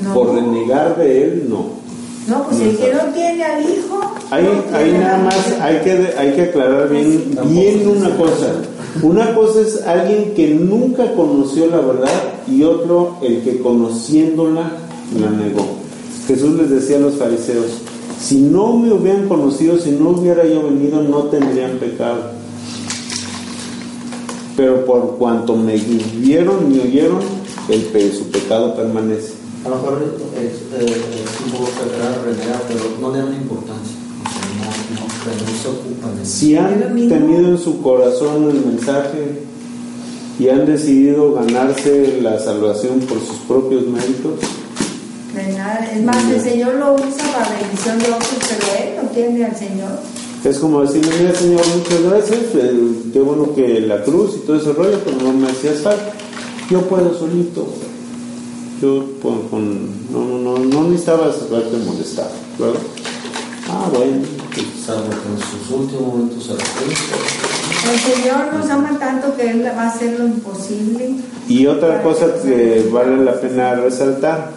[0.04, 1.66] No, Por renegar de él, no.
[2.28, 4.00] no, pues el que no tiene al hijo.
[4.32, 8.54] Ahí, no ahí tiene nada más hay que, hay que aclarar bien, bien una cosa.
[9.04, 12.10] Una cosa es alguien que nunca conoció la verdad
[12.48, 14.72] y otro el que conociéndola
[15.20, 15.66] la negó.
[16.28, 17.66] Jesús les decía a los fariseos,
[18.20, 22.32] si no me hubieran conocido, si no hubiera yo venido, no tendrían pecado.
[24.60, 27.20] Pero por cuanto me vieron y oyeron,
[27.70, 29.36] el pe- su pecado permanece.
[29.66, 30.04] A lo mejor
[30.36, 31.70] es, eh, es un poco
[32.26, 33.96] renegar, pero no le dan importancia.
[34.20, 36.26] O sea, no, no, pero no se ocupan de.
[36.26, 39.44] Si han tenido en su corazón el mensaje
[40.40, 44.34] y han decidido ganarse la salvación por sus propios méritos,
[45.34, 45.90] De nada.
[45.96, 49.56] Es más, el Señor lo usa para bendición de otros, pero él no tiene al
[49.56, 50.00] Señor.
[50.44, 54.56] Es como decirle, mira Señor, muchas gracias, eh, qué bueno que la cruz y todo
[54.58, 56.12] ese rollo, pero no me hacías falta.
[56.70, 57.68] Yo puedo solito.
[58.82, 62.80] Yo con, con- no, no, no, no necesitabas verte molestar, ¿verdad?
[63.70, 64.22] Ah, bueno.
[64.86, 66.96] Salvo que en sus últimos momentos arrepiente.
[67.92, 71.12] El Señor nos ama tanto que Él va a hacer lo imposible.
[71.48, 74.52] Y otra cosa que vale la pena resaltar.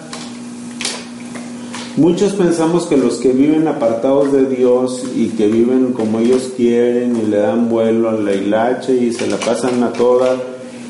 [1.96, 7.16] Muchos pensamos que los que viven apartados de Dios y que viven como ellos quieren
[7.16, 10.37] y le dan vuelo a la hilacha y se la pasan a toda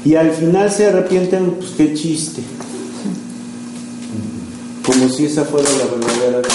[0.05, 2.43] y al final se arrepienten, pues qué chiste.
[4.85, 6.49] Como si esa fuera la verdadera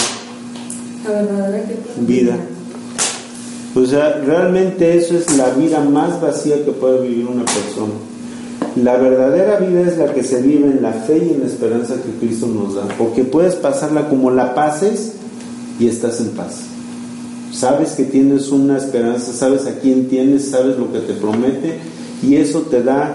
[2.00, 2.36] vida.
[3.74, 7.92] O sea, realmente eso es la vida más vacía que puede vivir una persona.
[8.82, 11.94] La verdadera vida es la que se vive en la fe y en la esperanza
[11.94, 12.86] que Cristo nos da.
[12.96, 15.14] Porque puedes pasarla como la pases
[15.80, 16.60] y estás en paz.
[17.52, 21.78] Sabes que tienes una esperanza, sabes a quién tienes, sabes lo que te promete
[22.22, 23.14] y eso te da,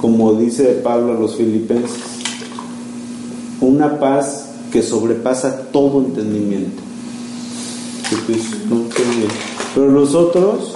[0.00, 1.96] como dice Pablo a los filipenses,
[3.60, 6.82] una paz que sobrepasa todo entendimiento.
[8.26, 8.40] Bien.
[9.74, 10.72] Pero los otros,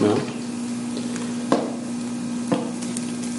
[0.00, 0.31] ¿no?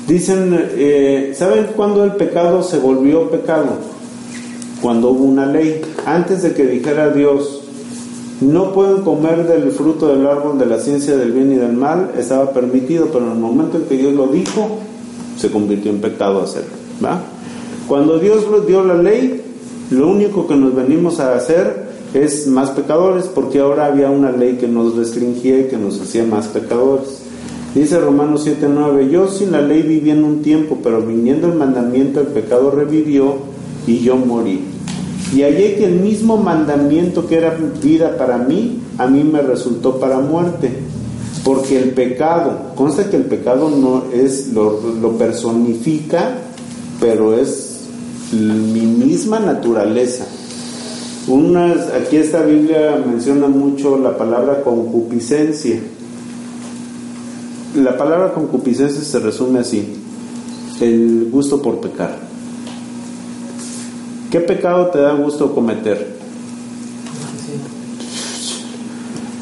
[0.08, 3.70] Dicen, eh, ¿saben cuándo el pecado se volvió pecado?
[4.82, 5.82] Cuando hubo una ley.
[6.06, 7.62] Antes de que dijera Dios,
[8.42, 12.12] no pueden comer del fruto del árbol de la ciencia del bien y del mal,
[12.18, 14.80] estaba permitido, pero en el momento en que Dios lo dijo,
[15.38, 16.74] se convirtió en pecado hacerlo.
[17.04, 17.22] ¿va?
[17.88, 19.42] Cuando Dios nos dio la ley,
[19.90, 24.58] lo único que nos venimos a hacer es más pecadores, porque ahora había una ley
[24.58, 27.23] que nos restringía y que nos hacía más pecadores.
[27.76, 32.20] Dice Romanos 7:9, yo sin la ley viví en un tiempo, pero viniendo el mandamiento
[32.20, 33.36] el pecado revivió
[33.88, 34.62] y yo morí.
[35.36, 40.00] Y hallé que el mismo mandamiento que era vida para mí, a mí me resultó
[40.00, 40.72] para muerte.
[41.44, 46.38] Porque el pecado, consta que el pecado no es, lo, lo personifica,
[47.00, 47.82] pero es
[48.32, 50.26] mi misma naturaleza.
[51.96, 55.80] Aquí esta Biblia menciona mucho la palabra concupiscencia.
[57.76, 59.96] La palabra concupiscencia se resume así,
[60.80, 62.20] el gusto por pecar.
[64.30, 66.14] ¿Qué pecado te da gusto cometer?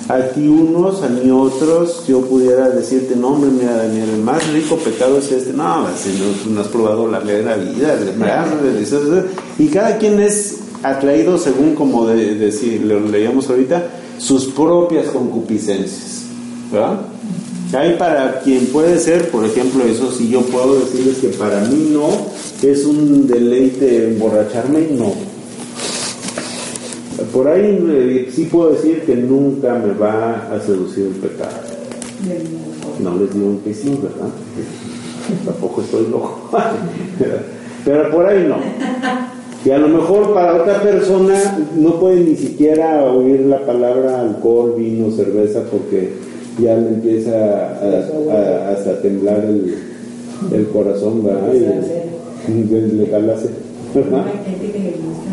[0.08, 4.78] Aquí unos, a mí otros, yo pudiera decirte, no hombre, mira Daniel, el más rico
[4.78, 9.26] pecado es este, no, si no, no has probado la verdadera vida, ¿verdad?
[9.58, 16.24] y cada quien es atraído según como de, decir, lo leíamos ahorita, sus propias concupiscencias,
[16.72, 17.02] ¿verdad?
[17.74, 21.92] Hay para quien puede ser, por ejemplo, eso sí yo puedo decirles que para mí
[21.94, 22.10] no
[22.62, 25.14] es un deleite emborracharme, no.
[27.32, 31.56] por ahí eh, sí puedo decir que nunca me va a seducir el pecado.
[33.00, 34.30] No les digo que sí, ¿verdad?
[35.46, 36.50] Tampoco estoy loco.
[37.86, 38.58] Pero por ahí no.
[39.64, 44.74] Y a lo mejor para otra persona no puede ni siquiera oír la palabra alcohol,
[44.78, 47.92] vino, cerveza, porque ya le empieza a,
[48.32, 49.76] a- hasta a temblar el,
[50.54, 51.54] el corazón, ¿verdad?
[51.54, 53.34] Y le, le jala.
[53.34, 53.40] Hay
[54.00, 55.32] gente que le gusta,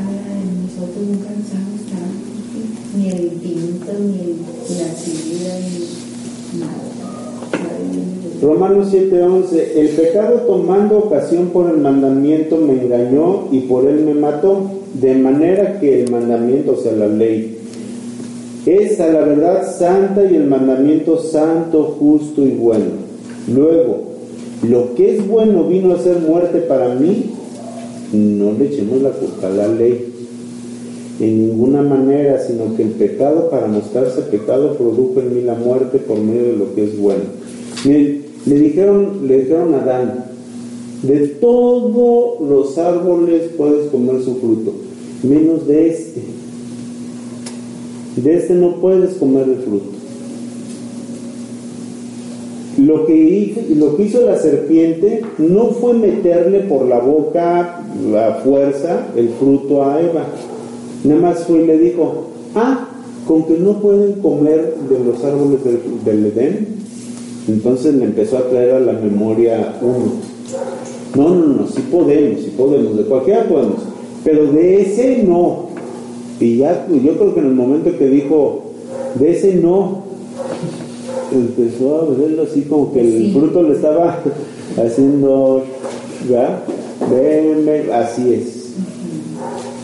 [0.64, 5.54] nosotros nunca pensamos tanto, ni el tinto, ni la sidra,
[6.52, 6.72] ni nada.
[8.40, 14.14] Romanos 7:11, el pecado tomando ocasión por el mandamiento me engañó y por él me
[14.14, 17.57] mató, de manera que el mandamiento, o sea, la ley,
[18.76, 23.08] es a la verdad santa y el mandamiento santo, justo y bueno.
[23.52, 24.08] Luego,
[24.68, 27.30] lo que es bueno vino a ser muerte para mí,
[28.12, 30.08] no le echemos la culpa a la ley
[31.20, 35.98] en ninguna manera, sino que el pecado para mostrarse pecado produjo en mí la muerte
[35.98, 37.24] por medio de lo que es bueno.
[37.84, 40.24] Miren, le dijeron, le dijeron a Adán,
[41.02, 44.72] de todos los árboles puedes comer su fruto,
[45.22, 46.37] menos de este.
[48.22, 49.98] De este no puedes comer el fruto.
[52.78, 58.34] Lo que, hizo, lo que hizo la serpiente no fue meterle por la boca la
[58.44, 60.24] fuerza el fruto a Eva.
[61.04, 62.88] Nada más fue y le dijo, ah,
[63.26, 65.60] con que no pueden comer de los árboles
[66.04, 66.66] del, Edén.
[67.48, 70.12] Entonces le empezó a traer a la memoria uno.
[71.16, 73.80] No, no, no, sí podemos, sí podemos, de cualquiera podemos,
[74.24, 75.67] pero de ese no.
[76.40, 78.62] Y ya, yo creo que en el momento que dijo,
[79.16, 80.04] de ese no,
[81.32, 83.32] empezó a verlo así como que el Sí.
[83.32, 84.20] fruto le estaba
[84.76, 85.62] haciendo,
[86.28, 86.60] ¿verdad?
[87.10, 88.68] Ven, ven, así es.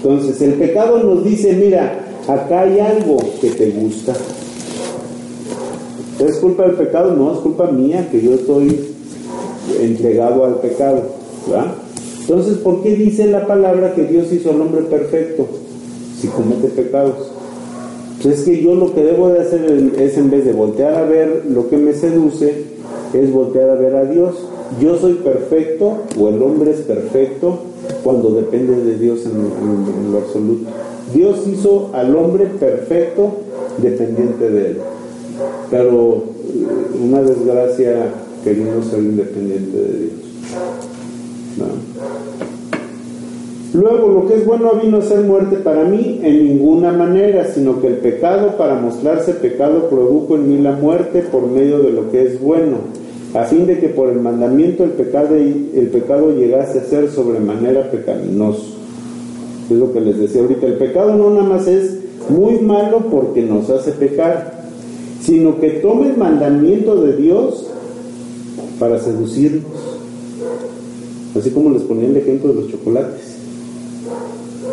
[0.03, 4.13] Entonces, el pecado nos dice, mira, acá hay algo que te gusta.
[6.25, 7.15] ¿Es culpa del pecado?
[7.17, 8.81] No, es culpa mía que yo estoy
[9.81, 11.03] entregado al pecado.
[11.49, 11.75] ¿verdad?
[12.21, 15.47] Entonces, ¿por qué dice la palabra que Dios hizo al hombre perfecto
[16.25, 17.17] si comete pecados?
[18.25, 21.45] Es que yo lo que debo de hacer es en vez de voltear a ver
[21.47, 22.65] lo que me seduce,
[23.13, 24.35] es voltear a ver a Dios.
[24.81, 27.59] Yo soy perfecto o el hombre es perfecto
[28.03, 30.71] cuando depende de Dios en, lo absoluto.
[31.13, 33.31] Dios hizo al hombre perfecto
[33.77, 34.79] dependiente de él.
[35.71, 38.07] Pero eh, una desgracia
[38.43, 40.13] queriendo ser independiente de Dios.
[43.75, 47.81] Luego, lo que es bueno vino a ser muerte para mí en ninguna manera, sino
[47.81, 52.09] que el pecado, para mostrarse pecado, produjo en mí la muerte por medio de lo
[52.13, 52.77] que es bueno,
[53.35, 57.91] a fin de que por el mandamiento el pecado, el pecado llegase a ser sobremanera
[57.91, 58.77] pecaminoso.
[59.69, 61.99] Es lo que les decía ahorita, el pecado no nada más es
[62.29, 64.69] muy malo porque nos hace pecar,
[65.21, 67.67] sino que toma el mandamiento de Dios
[68.79, 69.65] para seducirnos.
[71.37, 73.44] Así como les ponía el ejemplo de los chocolates.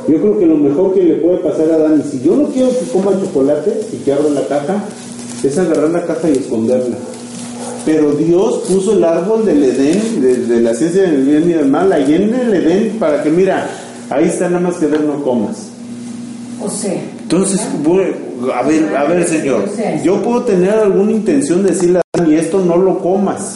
[0.07, 2.69] Yo creo que lo mejor que le puede pasar a Dani, si yo no quiero
[2.69, 4.83] que coma chocolate y que abra la caja,
[5.43, 6.95] es agarrar la caja y esconderla.
[7.85, 11.67] Pero Dios puso el árbol del Edén, de, de la ciencia del bien y del
[11.67, 13.69] mal, ahí en el Edén, para que mira,
[14.09, 15.67] ahí está nada más que ver, no comas.
[16.63, 18.13] O sea, Entonces, bueno,
[18.53, 19.65] a ver, a ver, señor,
[20.03, 23.53] yo puedo tener alguna intención de decirle a Dani, esto no lo comas.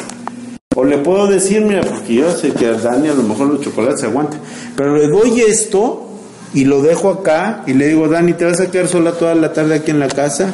[0.76, 3.62] O le puedo decir, mira, porque yo sé que a Dani a lo mejor los
[3.62, 4.42] chocolates se aguantan,
[4.76, 6.10] pero le doy esto
[6.54, 9.54] y lo dejo acá y le digo, Dani, ¿te vas a quedar sola toda la
[9.54, 10.52] tarde aquí en la casa?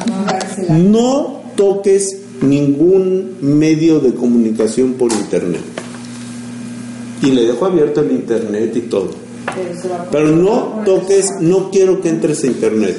[0.68, 5.60] no toques ningún medio de comunicación por internet.
[7.22, 9.10] Y le dejo abierto el internet y todo.
[10.10, 12.96] Pero no toques, no quiero que entres a internet.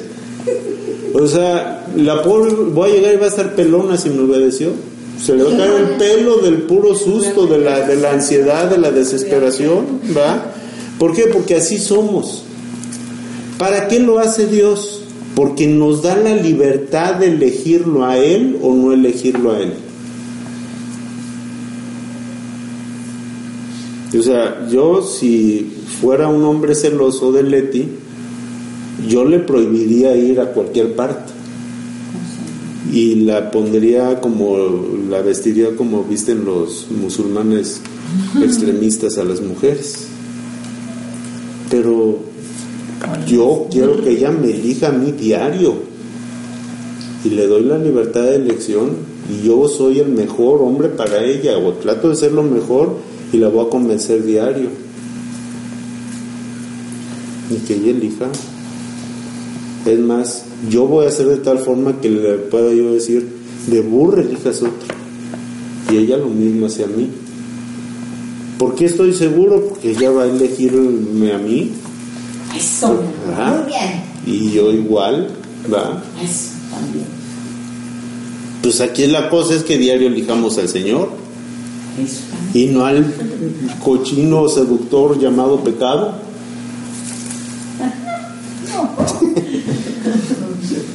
[1.14, 4.72] O sea, la pobre voy a llegar y va a estar pelona si me obedeció.
[5.20, 8.68] Se le va a caer el pelo del puro susto, de la, de la ansiedad,
[8.68, 10.52] de la desesperación, ¿va?
[10.98, 11.24] ¿Por qué?
[11.32, 12.44] Porque así somos.
[13.58, 15.02] ¿Para qué lo hace Dios?
[15.34, 19.72] Porque nos da la libertad de elegirlo a Él o no elegirlo a Él.
[24.18, 27.88] O sea, yo si fuera un hombre celoso de Leti,
[29.08, 31.33] yo le prohibiría ir a cualquier parte.
[32.92, 34.56] Y la pondría como,
[35.08, 37.80] la vestiría como visten los musulmanes
[38.42, 40.06] extremistas a las mujeres.
[41.70, 42.18] Pero
[43.26, 45.74] yo quiero que ella me elija a mí diario.
[47.24, 48.90] Y le doy la libertad de elección.
[49.30, 51.56] Y yo soy el mejor hombre para ella.
[51.58, 52.96] O trato de ser lo mejor
[53.32, 54.68] y la voy a convencer diario.
[57.50, 58.26] Y que ella elija.
[59.86, 63.28] Es más, yo voy a hacer de tal forma que le pueda yo decir,
[63.66, 64.94] de burra elijas otro.
[65.90, 67.10] Y ella lo mismo hacia mí.
[68.58, 69.68] ¿Por qué estoy seguro?
[69.68, 71.72] Porque ella va a elegirme a mí.
[72.56, 72.88] Eso.
[72.94, 74.04] Muy bien.
[74.26, 75.28] Y yo igual,
[75.72, 76.02] ¿va?
[76.22, 77.06] Eso también.
[78.62, 81.10] Pues aquí la cosa es que diario elijamos al Señor
[82.02, 82.70] Eso también.
[82.70, 83.04] y no al
[83.82, 86.14] cochino seductor llamado pecado.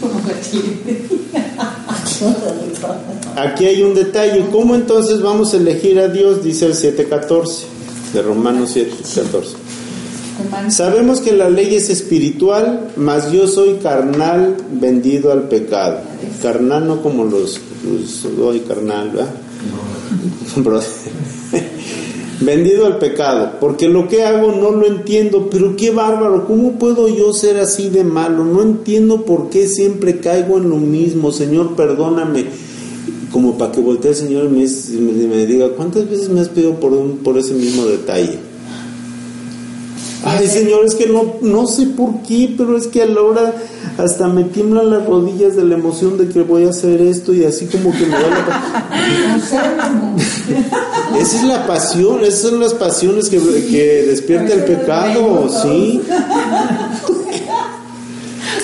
[0.01, 0.39] Como la chile.
[3.36, 4.47] Aquí hay un detalle.
[4.52, 6.43] ¿Cómo entonces vamos a elegir a Dios?
[6.43, 7.64] Dice el 7.14
[8.14, 9.56] de Romanos 7.14.
[10.41, 16.00] Hermano, Sabemos que la ley es espiritual, mas yo soy carnal vendido al pecado.
[16.41, 19.34] Carnal no como los, los hoy carnal, ¿verdad?
[20.56, 21.39] Brother.
[22.42, 27.08] Vendido al pecado, porque lo que hago no lo entiendo, pero qué bárbaro, ¿cómo puedo
[27.10, 28.46] yo ser así de malo?
[28.46, 32.46] No entiendo por qué siempre caigo en lo mismo, Señor, perdóname.
[33.32, 34.66] Como para que voltee el Señor y me,
[35.00, 38.40] me- me diga, ¿cuántas veces me has pedido por, un, por ese mismo detalle?
[40.24, 43.54] Ay, Señor, es que no, no sé por qué, pero es que a la hora
[44.00, 47.43] hasta me tiemblan las rodillas de la emoción de que voy a hacer esto y
[47.43, 48.88] así como que me da la...
[51.20, 56.02] Esa es la pasión, esas son las pasiones que, que despierta el pecado, ¿sí?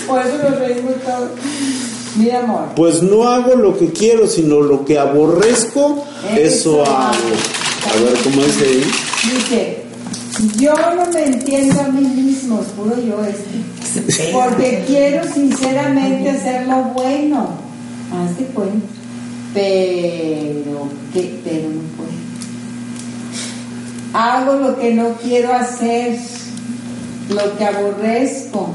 [0.08, 1.30] Por eso nos reímos todos.
[2.18, 2.70] Mira, amor.
[2.76, 6.06] Pues no hago lo que quiero, sino lo que aborrezco,
[6.38, 7.12] eso Eso hago.
[7.92, 8.86] A ver, ¿cómo dice ahí?
[9.34, 9.85] Dice,
[10.58, 16.84] yo no me entiendo a mí mismo, puro yo este, porque quiero sinceramente hacer lo
[16.86, 17.50] bueno,
[18.12, 18.86] haz de cuenta,
[19.54, 21.40] pero, ¿qué?
[21.44, 22.16] pero no puedo.
[24.14, 26.18] Hago lo que no quiero hacer,
[27.30, 28.70] lo que aborrezco.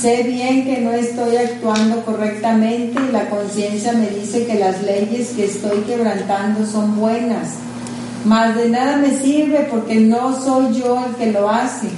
[0.00, 5.30] Sé bien que no estoy actuando correctamente y la conciencia me dice que las leyes
[5.30, 7.48] que estoy quebrantando son buenas.
[8.24, 11.88] Mas de nada me sirve porque no soy yo el que lo hace.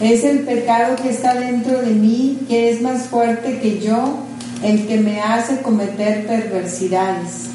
[0.00, 4.18] Es el pecado que está dentro de mí, que es más fuerte que yo,
[4.62, 7.46] el que me hace cometer perversidades.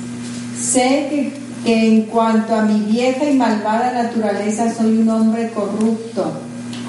[0.59, 6.31] Sé que, que en cuanto a mi vieja y malvada naturaleza soy un hombre corrupto.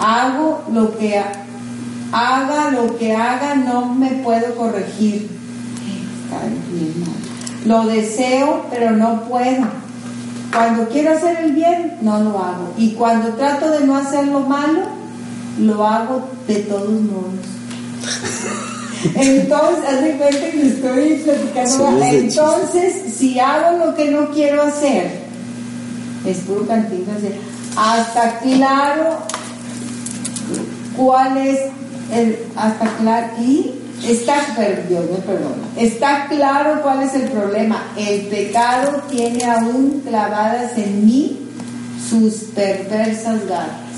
[0.00, 1.32] Hago lo que ha-
[2.12, 5.28] haga lo que haga, no me puedo corregir.
[7.66, 9.66] Lo deseo, pero no puedo.
[10.52, 12.74] Cuando quiero hacer el bien, no lo hago.
[12.76, 14.82] Y cuando trato de no hacer lo malo,
[15.58, 17.34] lo hago de todos modos.
[19.14, 22.02] Entonces, haz de cuenta que estoy platicando.
[22.02, 25.20] Entonces, si hago lo que no quiero hacer,
[26.26, 27.34] es puro cantinflas de,
[27.76, 29.18] hasta claro
[30.96, 31.60] cuál es
[32.12, 33.74] el, hasta claro, y
[34.06, 37.84] está, pero Dios me perdona, está claro cuál es el problema.
[37.96, 41.38] El pecado tiene aún clavadas en mí
[42.08, 43.90] sus perversas garras.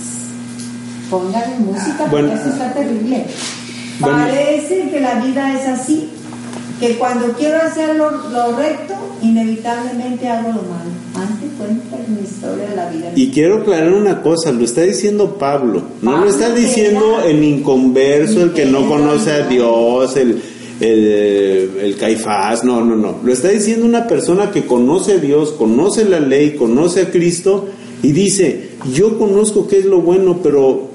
[1.10, 3.26] Póngale música porque esto está terrible.
[4.00, 4.18] Bueno.
[4.18, 6.10] Parece que la vida es así,
[6.80, 10.81] que cuando quiero hacer lo, lo recto, inevitablemente hago lo malo.
[13.14, 18.42] Y quiero aclarar una cosa, lo está diciendo Pablo, no lo está diciendo el inconverso,
[18.42, 20.40] el que no conoce a Dios, el,
[20.80, 23.16] el, el caifás, no, no, no.
[23.22, 27.68] Lo está diciendo una persona que conoce a Dios, conoce la ley, conoce a Cristo
[28.02, 30.88] y dice, yo conozco qué es lo bueno, pero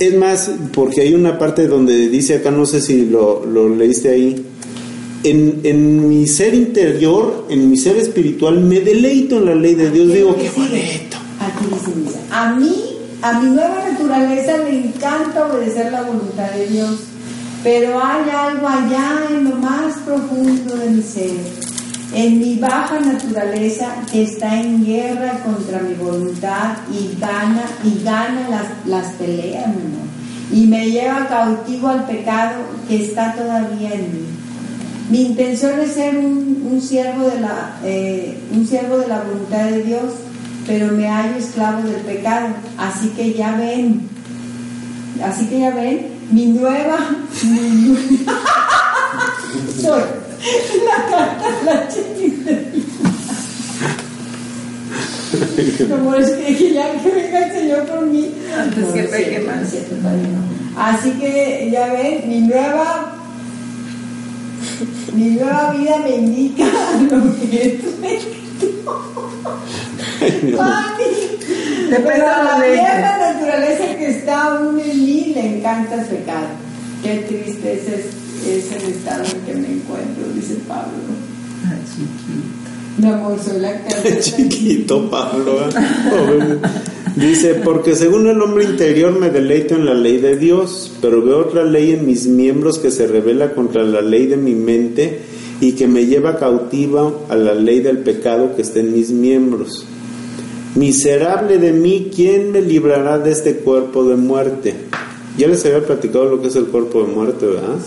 [0.00, 4.08] es más, porque hay una parte donde dice acá, no sé si lo, lo leíste
[4.08, 4.44] ahí,
[5.30, 9.90] en, en mi ser interior, en mi ser espiritual, me deleito en la ley de
[9.90, 11.16] Dios, digo, qué bonito.
[11.40, 12.74] Aquí dice, dice, a mí,
[13.22, 16.98] a mi nueva naturaleza le encanta obedecer la voluntad de Dios,
[17.62, 21.30] pero hay algo allá en lo más profundo de mi ser,
[22.14, 28.48] en mi baja naturaleza que está en guerra contra mi voluntad y gana, y gana
[28.48, 30.08] las, las peleas, mi amor,
[30.52, 34.37] y me lleva cautivo al pecado que está todavía en mí.
[35.10, 39.64] Mi intención es ser un, un siervo de la eh, un siervo de la voluntad
[39.64, 40.12] de Dios,
[40.66, 42.48] pero me hallo esclavo del pecado.
[42.76, 44.02] Así que ya ven,
[45.24, 46.98] así que ya ven, mi nueva,
[47.42, 47.96] mi
[49.80, 50.02] soy
[50.84, 52.52] la carta, la chiquita.
[55.88, 58.30] Como es que, ya que venga el Señor por mí.
[58.56, 58.90] Antes No,
[59.46, 59.74] más.
[60.76, 63.17] Así que ya ven, mi nueva
[65.12, 66.66] mi nueva vida me indica
[67.10, 68.38] lo que es recto.
[70.56, 71.04] Mami,
[71.90, 76.48] pero la vieja naturaleza que está aún en mí le encanta el pecado.
[77.02, 77.86] Qué triste es,
[78.46, 80.98] es el estado en que me encuentro, dice Pablo.
[81.68, 82.57] Ay, chiquito.
[82.98, 83.80] Mi amor, soy la
[84.20, 85.60] Chiquito Pablo.
[85.60, 86.58] ¿eh?
[87.14, 91.38] Dice, porque según el hombre interior me deleito en la ley de Dios, pero veo
[91.38, 95.20] otra ley en mis miembros que se revela contra la ley de mi mente
[95.60, 99.84] y que me lleva cautiva a la ley del pecado que está en mis miembros.
[100.74, 104.74] Miserable de mí, ¿quién me librará de este cuerpo de muerte?
[105.36, 107.78] Ya les había platicado lo que es el cuerpo de muerte, ¿verdad?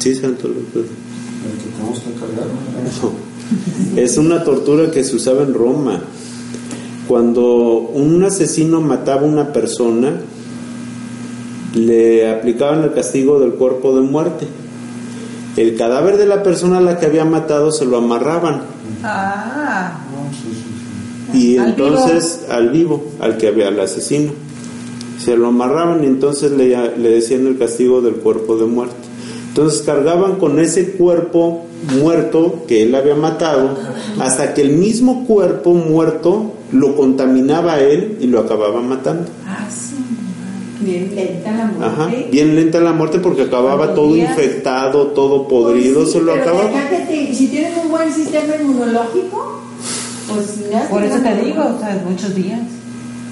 [0.00, 1.05] Sí, Santo López.
[1.52, 2.46] El que tenemos que cargar.
[3.02, 4.00] No.
[4.00, 6.02] Es una tortura que se usaba en Roma.
[7.06, 10.20] Cuando un asesino mataba a una persona,
[11.74, 14.46] le aplicaban el castigo del cuerpo de muerte.
[15.56, 18.62] El cadáver de la persona a la que había matado se lo amarraban
[19.02, 21.38] Ah, No, sí, sí, sí.
[21.54, 24.32] y Al entonces al vivo, al que había al asesino,
[25.22, 28.96] se lo amarraban y entonces le, le decían el castigo del cuerpo de muerte.
[29.56, 31.64] Entonces cargaban con ese cuerpo
[31.98, 33.70] muerto que él había matado
[34.20, 39.30] hasta que el mismo cuerpo muerto lo contaminaba a él y lo acababa matando.
[39.46, 39.94] ah, sí.
[40.84, 41.84] Bien lenta la muerte.
[41.86, 46.32] Ajá, bien lenta la muerte porque acababa todo infectado, todo podrido, Pues sí, se lo
[46.34, 46.70] pero acababa.
[47.08, 49.62] te- si tienes un buen sistema inmunológico,
[50.34, 52.60] pues ya Por eso te digo, o sea, muchos días.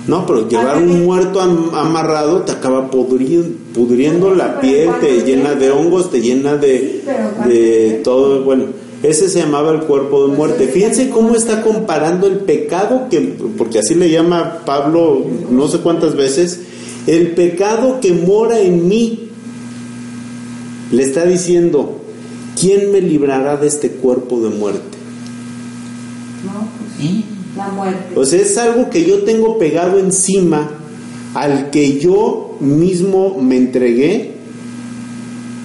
[0.06, 5.06] No, pero llevar un muerto am- amarrado te acaba pudriendo, pudriendo Sí, la piel, ¿cuánto
[5.06, 8.42] te llena de hongos, te llena de, Sí, pero ¿cuánto de todo.
[8.44, 8.64] Bueno,
[9.02, 10.68] ese se llamaba el cuerpo de Pues muerte.
[10.68, 13.20] Fíjense cómo está comparando el pecado, que
[13.56, 16.60] porque así le llama Pablo no sé cuántas veces,
[17.06, 19.20] el pecado que mora en mí.
[20.92, 21.98] Le está diciendo,
[22.60, 24.98] ¿quién me librará de este cuerpo de muerte?
[26.44, 27.24] No, pues, Sí.
[27.56, 28.18] La muerte.
[28.18, 30.70] O sea, es algo que yo tengo pegado encima,
[31.34, 34.32] al que yo mismo me entregué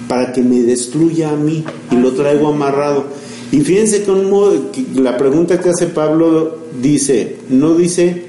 [0.08, 3.04] para que me destruya a mí y lo traigo amarrado.
[3.52, 4.50] Y fíjense cómo
[4.94, 8.24] la pregunta que hace Pablo dice, no dice,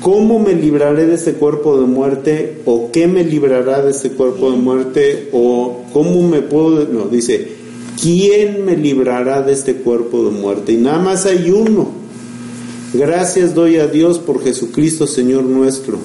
[0.00, 2.62] ¿cómo me libraré de este cuerpo de muerte?
[2.66, 5.28] ¿O qué me librará de este cuerpo de muerte?
[5.32, 6.84] ¿O cómo me puedo...?
[6.86, 7.48] No, dice,
[8.00, 10.72] ¿quién me librará de este cuerpo de muerte?
[10.72, 11.99] Y nada más hay uno.
[12.92, 15.98] Gracias doy a Dios por Jesucristo Señor nuestro.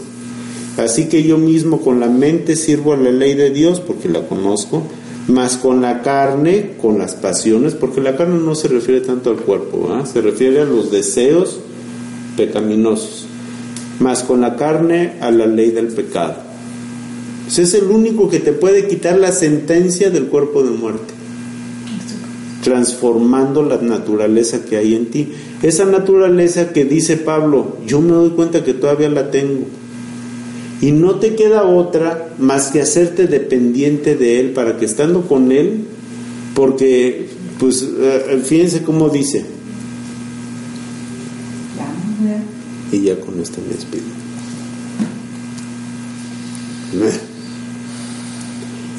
[0.78, 4.28] Así que yo mismo con la mente sirvo a la ley de Dios porque la
[4.28, 4.84] conozco,
[5.28, 9.38] más con la carne, con las pasiones, porque la carne no se refiere tanto al
[9.38, 11.60] cuerpo, se refiere a los deseos
[12.38, 13.26] pecaminosos,
[14.00, 16.36] más con la carne a la ley del pecado.
[17.48, 21.16] Ese es el único que te puede quitar la sentencia del cuerpo de muerte
[22.66, 25.32] transformando la naturaleza que hay en ti.
[25.66, 29.66] Esa naturaleza que dice Pablo, yo me doy cuenta que todavía la tengo.
[30.80, 35.52] Y no te queda otra más que hacerte dependiente de Él para que estando con
[35.52, 35.86] Él,
[36.54, 39.44] porque, pues, eh, fíjense cómo dice,
[42.92, 44.04] y ya con esto me despido.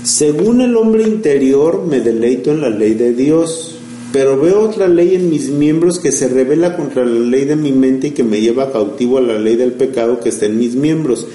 [0.02, 3.75] Según el hombre interior me deleito en la ley de Dios,
[4.12, 7.72] pero veo otra ley en mis miembros que se revela contra la ley de mi
[7.72, 10.74] mente y que me lleva cautivo a la ley del pecado que está en mis
[10.74, 11.26] miembros.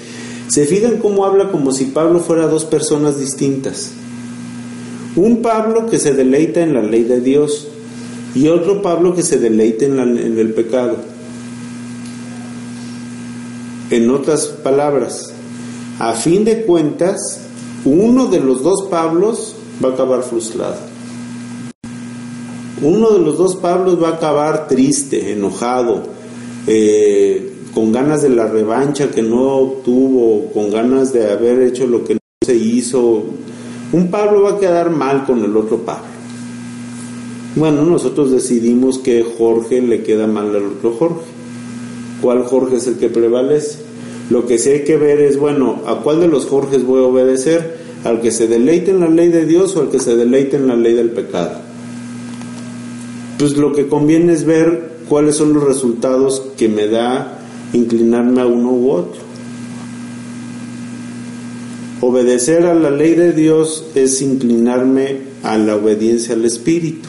[0.48, 3.92] ¿Se fijan cómo habla como si Pablo fuera dos personas distintas?
[5.14, 7.68] Un Pablo que se deleita en la ley de Dios
[8.34, 10.96] y otro Pablo que se deleita en, en el pecado.
[13.90, 15.32] En otras palabras,
[15.98, 17.42] a fin de cuentas,
[17.84, 19.54] uno de los dos Pablos
[19.84, 20.91] va a acabar frustrado.
[22.82, 26.02] Uno de los dos Pablos va a acabar triste, enojado,
[26.66, 32.02] eh, con ganas de la revancha que no obtuvo, con ganas de haber hecho lo
[32.02, 33.22] que no se hizo.
[33.92, 36.10] Un Pablo va a quedar mal con el otro Pablo.
[37.54, 41.26] Bueno, nosotros decidimos que Jorge le queda mal al otro Jorge.
[42.20, 43.78] ¿Cuál Jorge es el que prevalece?
[44.28, 47.06] Lo que sí hay que ver es, bueno, ¿a cuál de los Jorges voy a
[47.06, 47.76] obedecer?
[48.02, 50.66] ¿Al que se deleite en la ley de Dios o al que se deleite en
[50.66, 51.71] la ley del pecado?
[53.42, 57.40] Pues lo que conviene es ver cuáles son los resultados que me da
[57.72, 59.20] inclinarme a uno u otro.
[62.02, 67.08] Obedecer a la ley de Dios es inclinarme a la obediencia al Espíritu.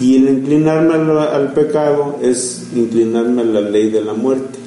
[0.00, 4.60] Y el inclinarme al, al pecado es inclinarme a la ley de la muerte.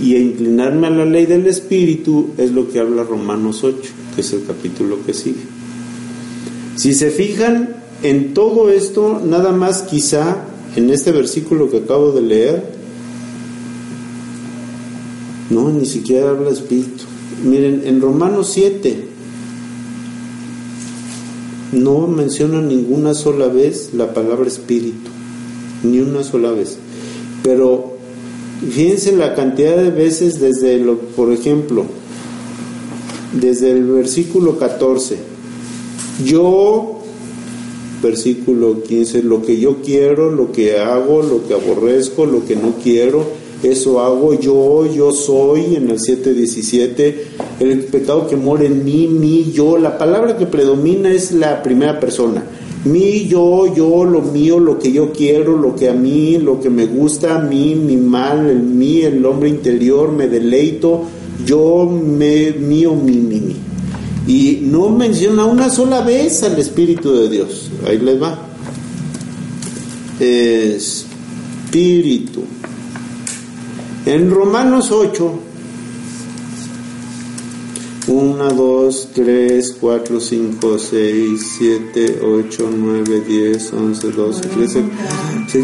[0.00, 3.76] Y inclinarme a la ley del Espíritu es lo que habla Romanos 8,
[4.14, 5.42] que es el capítulo que sigue.
[6.76, 10.44] Si se fijan en todo esto, nada más quizá
[10.76, 12.74] en este versículo que acabo de leer,
[15.50, 17.04] No, ni siquiera habla espíritu.
[17.44, 19.08] Miren, en Romanos 7
[21.72, 25.10] no menciona ninguna sola vez la palabra espíritu,
[25.82, 26.78] ni una sola vez.
[27.42, 27.96] Pero
[28.70, 31.84] fíjense la cantidad de veces desde lo, por ejemplo,
[33.38, 35.18] desde el versículo 14,
[36.24, 36.93] yo,
[38.04, 42.74] versículo 15, lo que yo quiero, lo que hago, lo que aborrezco, lo que no
[42.82, 43.24] quiero,
[43.62, 47.14] eso hago yo, yo soy, en el 7.17,
[47.60, 51.98] el pecado que mora en mí, mí, yo, la palabra que predomina es la primera
[51.98, 52.44] persona,
[52.84, 56.68] mí, yo, yo, lo mío, lo que yo quiero, lo que a mí, lo que
[56.68, 61.04] me gusta, a mí, mi mal, el mí, el hombre interior, me deleito,
[61.46, 63.73] yo, me, mío, mi, mi, mi.
[64.26, 67.70] Y no menciona una sola vez al Espíritu de Dios.
[67.86, 68.38] Ahí les va.
[71.74, 72.42] Espíritu.
[74.06, 75.40] En Romanos 8,
[78.06, 84.84] 1, 2, 3, 4, 5, 6, 7, 8, 9, 10, 11, 12, 13,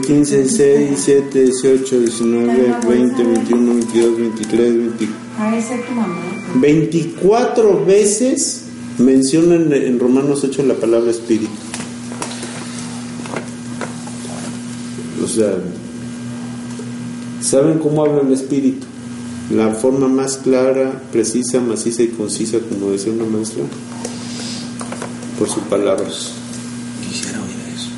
[0.01, 5.20] 15, 16, 17, 18, 19, 20, 21, 22, 23, 24.
[6.55, 8.65] 24 veces
[8.99, 11.51] mencionan en Romanos 8 la palabra espíritu.
[15.23, 15.55] O sea,
[17.41, 18.87] ¿saben cómo habla el espíritu?
[19.55, 23.65] La forma más clara, precisa, maciza y concisa, como decía una maestra,
[25.39, 26.33] por sus palabras.
[27.09, 27.91] Quisiera oír eso.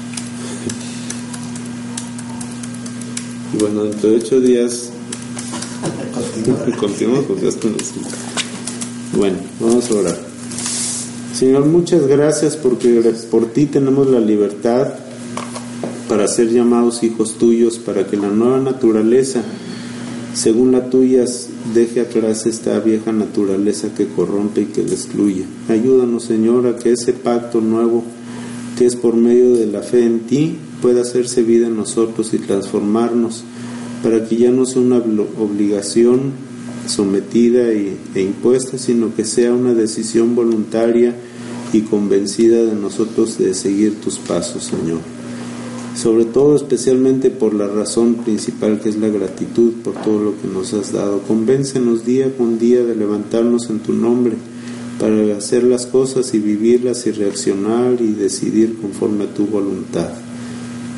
[3.55, 4.93] Y bueno, dentro de ocho días
[6.79, 7.93] continuamos porque esto no es-
[9.17, 10.19] Bueno, vamos a orar.
[11.35, 14.95] Señor, muchas gracias porque por ti tenemos la libertad
[16.09, 19.43] para ser llamados hijos tuyos, para que la nueva naturaleza,
[20.35, 21.25] según la tuya,
[21.75, 25.45] deje atrás esta vieja naturaleza que corrompe y que destruye.
[25.69, 28.05] Ayúdanos, Señor, a que ese pacto nuevo,
[28.79, 32.39] que es por medio de la fe en ti, pueda hacerse vida en nosotros y
[32.39, 33.45] transformarnos,
[34.03, 36.33] para que ya no sea una obli- obligación
[36.87, 41.15] sometida y- e impuesta, sino que sea una decisión voluntaria
[41.73, 44.99] y convencida de nosotros de seguir tus pasos, Señor
[45.95, 50.49] sobre todo especialmente por la razón principal que es la gratitud por todo lo que
[50.49, 51.21] nos has dado.
[51.29, 54.33] Convéncenos día con día de levantarnos en tu nombre
[54.99, 60.09] para hacer las cosas y vivirlas y reaccionar y decidir conforme a tu voluntad.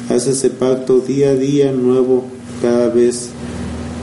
[0.09, 2.27] Haz ese pacto día a día nuevo,
[2.65, 3.29] cada vez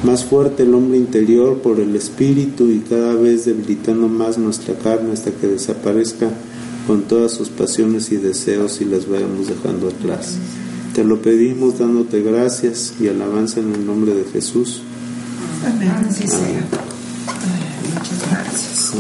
[0.03, 5.14] más fuerte el hombre interior por el espíritu y cada vez debilitando más nuestra carne
[5.14, 6.30] hasta que desaparezca
[6.86, 10.36] con todas sus pasiones y deseos y las vayamos dejando atrás.
[10.93, 14.84] Te lo pedimos dándote gracias y alabanza en el nombre de Jesús.
[15.66, 15.91] Amén.
[16.05, 16.36] Muchas
[18.30, 18.91] gracias.